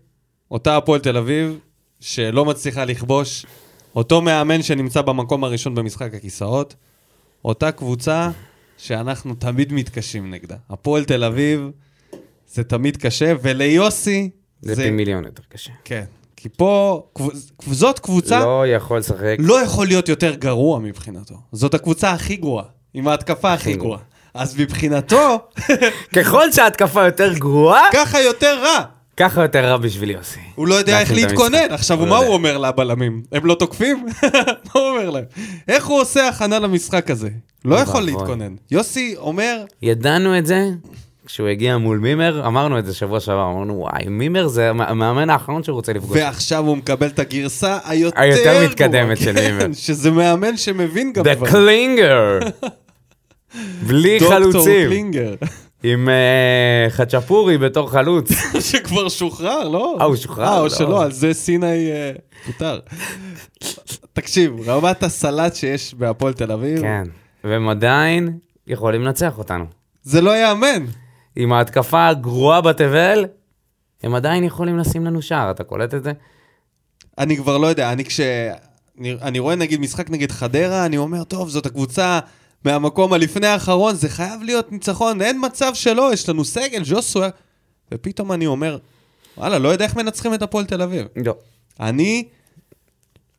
[0.50, 1.58] אותה הפועל תל אביב,
[2.00, 3.46] שלא מצליחה לכבוש,
[3.96, 6.74] אותו מאמן שנמצא במקום הראשון במשחק הכיסאות,
[7.44, 8.30] אותה קבוצה
[8.82, 10.56] שאנחנו תמיד מתקשים נגדה.
[10.70, 11.70] הפועל תל אביב,
[12.52, 14.30] זה תמיד קשה, וליוסי,
[14.62, 15.72] זה פי מיליון יותר קשה.
[15.84, 16.04] כן.
[16.36, 17.28] כי פה, קב-
[17.72, 18.40] זאת קבוצה...
[18.40, 19.36] לא יכול לשחק.
[19.38, 21.34] לא יכול להיות יותר גרוע מבחינתו.
[21.52, 22.64] זאת הקבוצה הכי גרועה,
[22.94, 24.00] עם ההתקפה הכי גרועה.
[24.34, 25.38] אז מבחינתו,
[26.16, 28.84] ככל שההתקפה יותר גרועה, ככה יותר רע.
[29.16, 30.40] ככה יותר רע בשביל יוסי.
[30.54, 31.58] הוא לא יודע איך להתכונן.
[31.70, 32.34] עכשיו, הוא מה לא הוא.
[32.34, 33.22] אומר לבלמים?
[33.32, 34.06] הם לא תוקפים?
[34.64, 35.24] מה הוא אומר להם?
[35.68, 37.28] איך הוא עושה הכנה למשחק הזה?
[37.64, 38.02] לא יכול.
[38.02, 38.54] להתכונן.
[38.70, 40.68] יוסי אומר, ידענו את זה
[41.26, 45.30] כשהוא הגיע מול מימר, אמרנו את זה שבוע שעבר, אמרנו, וואי, מימר זה המ- המאמן
[45.30, 46.16] האחרון שהוא רוצה לפגוש.
[46.16, 48.64] ועכשיו הוא מקבל את הגרסה היותר היותר.
[48.68, 49.72] מתקדמת של כן, מימר.
[49.72, 51.50] שזה מאמן שמבין גם The.
[51.50, 52.38] קלינגר!
[53.86, 54.86] בלי דוקטור חלוצים.
[54.88, 55.34] קלינגר,
[55.82, 58.30] עם אה, חצ'פורי בתור חלוץ.
[58.70, 59.96] שכבר שוחרר, לא?
[60.00, 60.44] אה, הוא שוחרר?
[60.44, 60.68] אה, או לא.
[60.68, 62.12] שלא, על זה סיני אה,
[62.46, 62.80] פוטר.
[64.12, 67.04] תקשיב, רמת הסלט שיש בהפועל תל אביב, כן.
[67.44, 69.64] והם עדיין יכולים לנצח אותנו.
[70.02, 70.84] זה לא ייאמן.
[71.36, 73.24] עם ההתקפה הגרועה בתבל,
[74.02, 76.12] הם עדיין יכולים לשים לנו שער, אתה קולט את זה?
[77.18, 78.20] אני כבר לא יודע, אני כש...
[79.00, 82.20] אני, אני רואה נגיד משחק נגד חדרה, אני אומר, טוב, זאת הקבוצה
[82.64, 87.28] מהמקום הלפני האחרון, זה חייב להיות ניצחון, אין מצב שלא, יש לנו סגל, ז'וסווה.
[87.92, 88.78] ופתאום אני אומר,
[89.36, 91.06] וואלה, לא יודע איך מנצחים את הפועל תל אביב.
[91.24, 91.36] לא.
[91.80, 92.24] אני...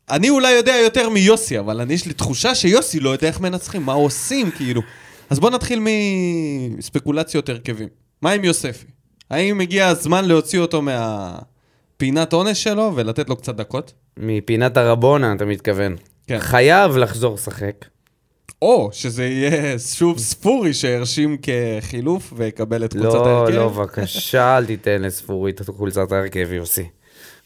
[0.09, 3.83] אני אולי יודע יותר מיוסי, אבל אני, יש לי תחושה שיוסי לא יודע איך מנצחים,
[3.83, 4.81] מה עושים, כאילו.
[5.29, 5.79] אז בוא נתחיל
[6.77, 7.87] מספקולציות הרכבים.
[8.21, 8.85] מה עם יוספי?
[9.29, 13.93] האם הגיע הזמן להוציא אותו מהפינת עונש שלו ולתת לו קצת דקות?
[14.17, 15.95] מפינת הרבונה, אתה מתכוון.
[16.27, 16.39] כן.
[16.39, 17.85] חייב לחזור לשחק.
[18.63, 23.55] או שזה יהיה שוב ספורי שהרשים כחילוף ויקבל את קבוצת לא, ההרכב?
[23.55, 26.87] לא, בבקשה, אל תיתן לספורי את חולצת ההרכב, יוסי.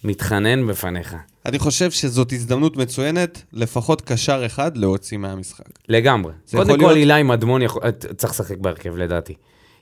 [0.04, 1.16] מתחנן בפניך.
[1.46, 5.66] אני חושב שזאת הזדמנות מצוינת, לפחות קשר אחד להוציא מהמשחק.
[5.90, 6.34] לגמרי.
[6.52, 6.94] קודם כל,
[7.24, 9.34] מדמון יכול- אה, צריך לשחק בהרכב, לדעתי.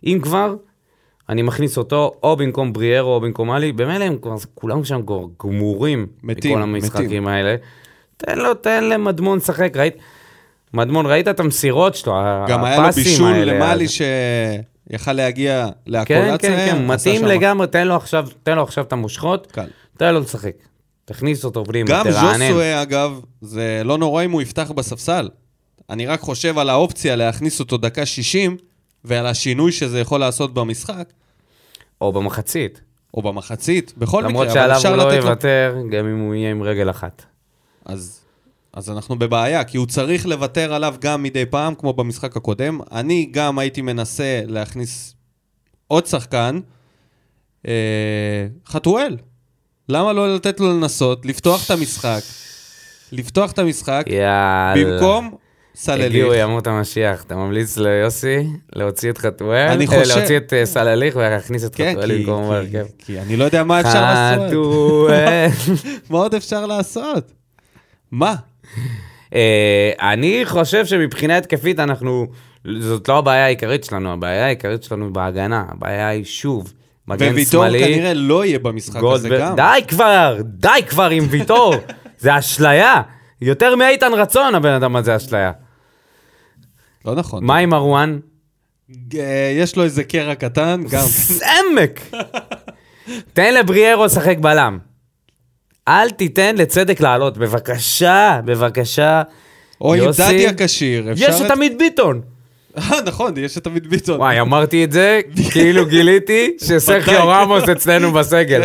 [0.05, 0.55] אם כבר,
[1.29, 5.01] אני מכניס אותו או במקום בריארו או במקום עלי, במילא הם כבר, כולם שם
[5.43, 6.07] גמורים.
[6.23, 7.27] מתים, מכל המשחקים.
[7.27, 7.55] האלה.
[8.17, 9.95] תן לו, תן למדמון לשחק, ראית?
[10.75, 12.13] מדמון, ראית את המסירות שלו,
[12.47, 16.37] גם היה לו הפסים בישול האלה, למאלי שיכל להגיע כן, להקולציה.
[16.37, 19.67] כן, כן, עשה מתאים לגמרי, תן לו עכשיו, תן לו עכשיו את המושכות, קל.
[19.97, 20.55] תן לו לשחק.
[21.05, 22.47] תכניס אותו פנימה, גם תרענן.
[22.47, 25.29] ז'וסווה, אגב, זה לא נורא אם הוא יפתח בספסל.
[25.89, 28.57] אני רק חושב על האופציה להכניס אותו דקה 60,
[29.03, 31.13] ועל השינוי שזה יכול לעשות במשחק,
[32.01, 32.81] או במחצית.
[33.13, 35.29] או במחצית, בכל למרות מקרה, אבל שעליו אפשר הוא לא לתת לו...
[35.29, 37.25] יוותר, גם אם הוא יהיה עם רגל אחת.
[37.85, 38.24] אז,
[38.75, 42.79] אז אנחנו בבעיה, כי הוא צריך לוותר עליו גם מדי פעם, כמו במשחק הקודם.
[42.91, 45.15] אני גם הייתי מנסה להכניס
[45.87, 46.59] עוד שחקן,
[47.67, 47.73] אה,
[48.67, 49.17] חתואל.
[49.89, 52.21] למה לא לתת לו לנסות, לפתוח את המשחק,
[53.11, 54.73] לפתוח את המשחק, יאללה.
[54.77, 55.35] במקום
[55.75, 56.05] סלליך.
[56.05, 57.23] הגיעו ימות המשיח.
[57.23, 58.37] אתה ממליץ ליוסי
[58.75, 59.67] להוציא את חתואל?
[59.67, 62.85] אני אה, חושב- להוציא את אה, סלליך ולהכניס את כן, חתואל כי, במקום כי, בהרכב.
[62.97, 64.47] כי אני לא יודע מה אפשר לעשות.
[64.49, 65.47] חתואל.
[66.09, 67.31] מה עוד אפשר לעשות?
[68.11, 68.35] מה?
[69.35, 72.27] אה, אני חושב שמבחינה התקפית אנחנו,
[72.79, 76.73] זאת לא הבעיה העיקרית שלנו, הבעיה העיקרית שלנו בהגנה, הבעיה היא שוב,
[77.07, 79.55] מגן וויטור שמאלי, כנראה לא יהיה במשחק הזה גם.
[79.55, 81.75] די כבר, די כבר עם ויטור,
[82.17, 83.01] זה אשליה,
[83.41, 85.51] יותר מאיתן רצון הבן אדם הזה אשליה.
[87.05, 87.43] לא נכון.
[87.43, 88.19] מה עם מרואן?
[89.15, 91.05] אה, יש לו איזה קרע קטן, גם.
[91.45, 92.01] עמק!
[93.33, 94.77] תן לבריארו לשחק בלם.
[95.87, 99.21] אל תיתן לצדק לעלות, בבקשה, בבקשה.
[99.81, 101.11] או עם יוסי, דדיה כשיר.
[101.11, 102.21] אפשר יש את עמית ביטון.
[102.77, 104.19] אה, נכון, יש את עמית ביטון.
[104.19, 105.21] וואי, אמרתי את זה,
[105.51, 108.61] כאילו גיליתי שסרחיו רמוס אצלנו בסגל.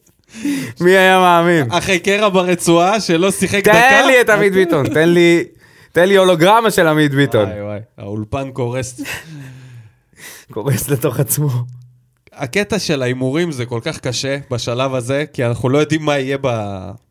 [0.80, 1.66] מי היה מאמין?
[1.70, 3.72] אחרי קרע ברצועה שלא שיחק דקה.
[3.72, 5.44] תן לי את עמית ביטון, תן לי...
[5.92, 7.48] תן לי הולוגרמה של עמית ביטון.
[7.48, 9.00] וואי וואי, האולפן קורס.
[10.52, 11.48] קורס לתוך עצמו.
[12.36, 16.38] הקטע של ההימורים זה כל כך קשה בשלב הזה, כי אנחנו לא יודעים מה יהיה
[16.40, 16.48] ב...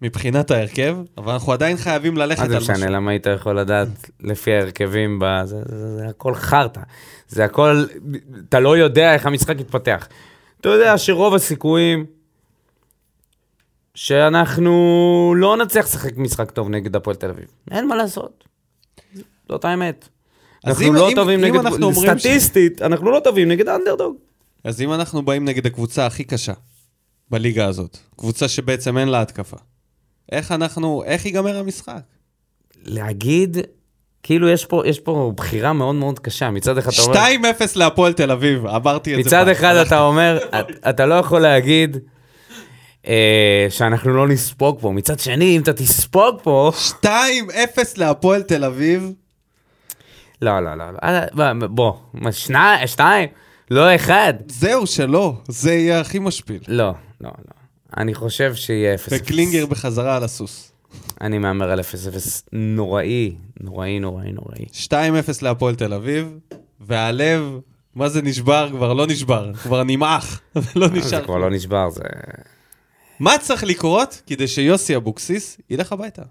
[0.02, 2.74] מבחינת ההרכב, אבל אנחנו עדיין חייבים ללכת מה על זה משהו.
[2.74, 3.88] משנה, למה היית יכול לדעת
[4.20, 5.26] לפי ההרכבים, ב...
[5.46, 6.82] זה, זה, זה הכל חרטא.
[7.28, 7.86] זה הכל,
[8.50, 10.08] אתה לא יודע איך המשחק יתפתח.
[10.62, 12.06] אתה יודע שרוב הסיכויים
[13.96, 14.74] שאנחנו
[15.38, 17.46] לא נצליח לשחק משחק טוב נגד הפועל תל אביב.
[17.72, 18.44] אין מה לעשות.
[19.50, 20.08] זאת האמת.
[20.66, 23.68] אנחנו אם- לא אם- טובים אם נגד, אנחנו אומרים ש- סטטיסטית, אנחנו לא טובים נגד
[23.70, 24.16] האנדרדוג.
[24.66, 26.54] אז אם אנחנו באים נגד הקבוצה הכי קשה
[27.32, 29.58] בליגה הזאת, קבוצה שבעצם אין לה התקפה,
[30.32, 32.02] איך אנחנו, איך ייגמר המשחק?
[32.84, 33.58] להגיד,
[34.24, 36.50] כאילו יש פה, יש פה בחירה מאוד מאוד קשה.
[36.52, 37.52] מצד אחד אתה אומר...
[37.60, 39.30] 2-0 להפועל תל אביב, אמרתי את זה.
[39.30, 39.48] מצד.
[39.48, 41.98] אחד אתה אומר, את- אתה לא יכול להגיד
[43.08, 44.92] אה, שאנחנו לא נספוג פה.
[44.92, 46.72] מצד שני, אם אתה תספוג פה...
[47.04, 47.06] 2-0
[47.98, 49.12] להפועל תל אביב,
[50.42, 50.86] לא, לא, לא.
[50.92, 50.98] לא.
[51.04, 52.58] אה, בוא, מה, שני-
[52.88, 53.30] שתיים?
[53.72, 54.34] לא אחד.
[54.48, 56.60] זהו שלא, זה יהיה הכי משפיל.
[56.68, 57.56] לא, לא, לא.
[57.98, 59.00] אני חושב שיהיה 0-0.
[59.10, 60.72] וקלינגר בחזרה על הסוס.
[61.22, 61.84] אני מהמר על 0-0
[62.54, 64.66] נוראי, נוראי, נוראי, נוראי.
[64.88, 64.94] 2-0
[65.42, 66.38] להפועל תל אביב,
[66.80, 67.60] והלב,
[67.96, 68.70] מה זה נשבר?
[68.72, 70.42] כבר לא נשבר, כבר נמעך,
[70.76, 71.26] לא זה נשאר.
[71.26, 72.02] כבר לא נשבר, זה...
[73.20, 76.22] מה צריך לקרות כדי שיוסי אבוקסיס ילך הביתה?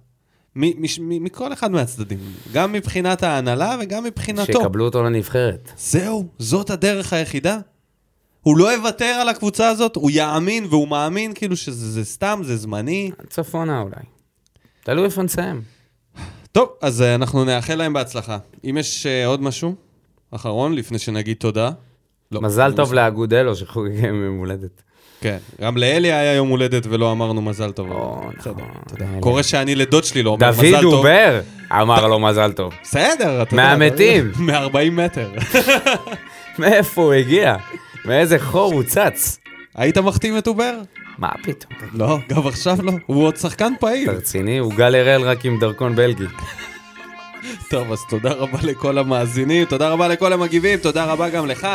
[0.56, 2.18] מכל אחד מהצדדים,
[2.52, 4.52] גם מבחינת ההנהלה וגם מבחינתו.
[4.52, 5.72] שיקבלו אותו לנבחרת.
[5.76, 7.58] זהו, זאת הדרך היחידה.
[8.40, 12.56] הוא לא יוותר על הקבוצה הזאת, הוא יאמין והוא מאמין כאילו שזה זה סתם, זה
[12.56, 13.10] זמני.
[13.28, 14.02] צפונה אולי.
[14.82, 15.62] תלוי איפה נסיים.
[16.52, 18.38] טוב, אז uh, אנחנו נאחל להם בהצלחה.
[18.64, 19.74] אם יש uh, עוד משהו
[20.30, 21.70] אחרון, לפני שנגיד תודה.
[22.32, 24.82] לא, מזל טוב לאגודלו שחוגג יום הולדת.
[25.20, 27.90] כן, גם לאלי היה יום הולדת ולא אמרנו מזל טוב.
[27.90, 29.06] או, בסדר, נכון, אתה יודע.
[29.20, 30.94] קורה שאני לדוד שלי לא אומר מזל דוד טוב.
[30.94, 31.40] דובר
[31.72, 32.72] אמר לו מזל טוב.
[32.82, 33.76] בסדר, אתה יודע.
[33.76, 34.32] מהמתים.
[34.46, 35.28] מ-40 מטר.
[36.58, 37.56] מאיפה הוא הגיע?
[38.04, 39.38] מאיזה חור הוא צץ?
[39.74, 40.74] היית מחתים את אובר?
[41.18, 41.72] מה פתאום?
[41.94, 42.92] לא, גם עכשיו לא.
[43.06, 44.10] הוא עוד שחקן פעיל.
[44.10, 44.58] אתה רציני?
[44.58, 46.24] הוא גל הראל רק עם דרכון בלגי.
[47.68, 51.68] טוב, אז תודה רבה לכל המאזינים, תודה רבה לכל המגיבים, תודה רבה גם לך.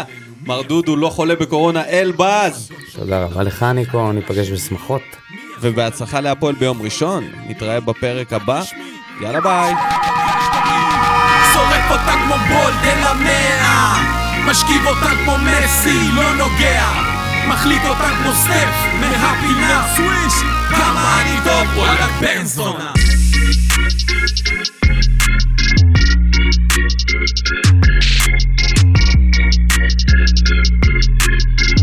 [0.45, 2.71] מר דודו לא חולה בקורונה, אלבז.
[2.95, 5.01] תודה רבה לך, ניקו, ניפגש בשמחות.
[5.61, 7.23] ובהצלחה להפועל ביום ראשון.
[7.47, 8.61] נתראה בפרק הבא.
[9.21, 9.73] יאללה ביי.
[11.53, 16.83] שורף אותה כמו בולד אל המאה משכיב אותה כמו מסי, לא נוגע
[17.47, 20.33] מחליט אותה כמו סטף מהפינה סוויש
[20.69, 22.93] כמה אני טוב, וואלה בן זונה
[26.89, 27.11] Thank
[31.69, 31.78] you.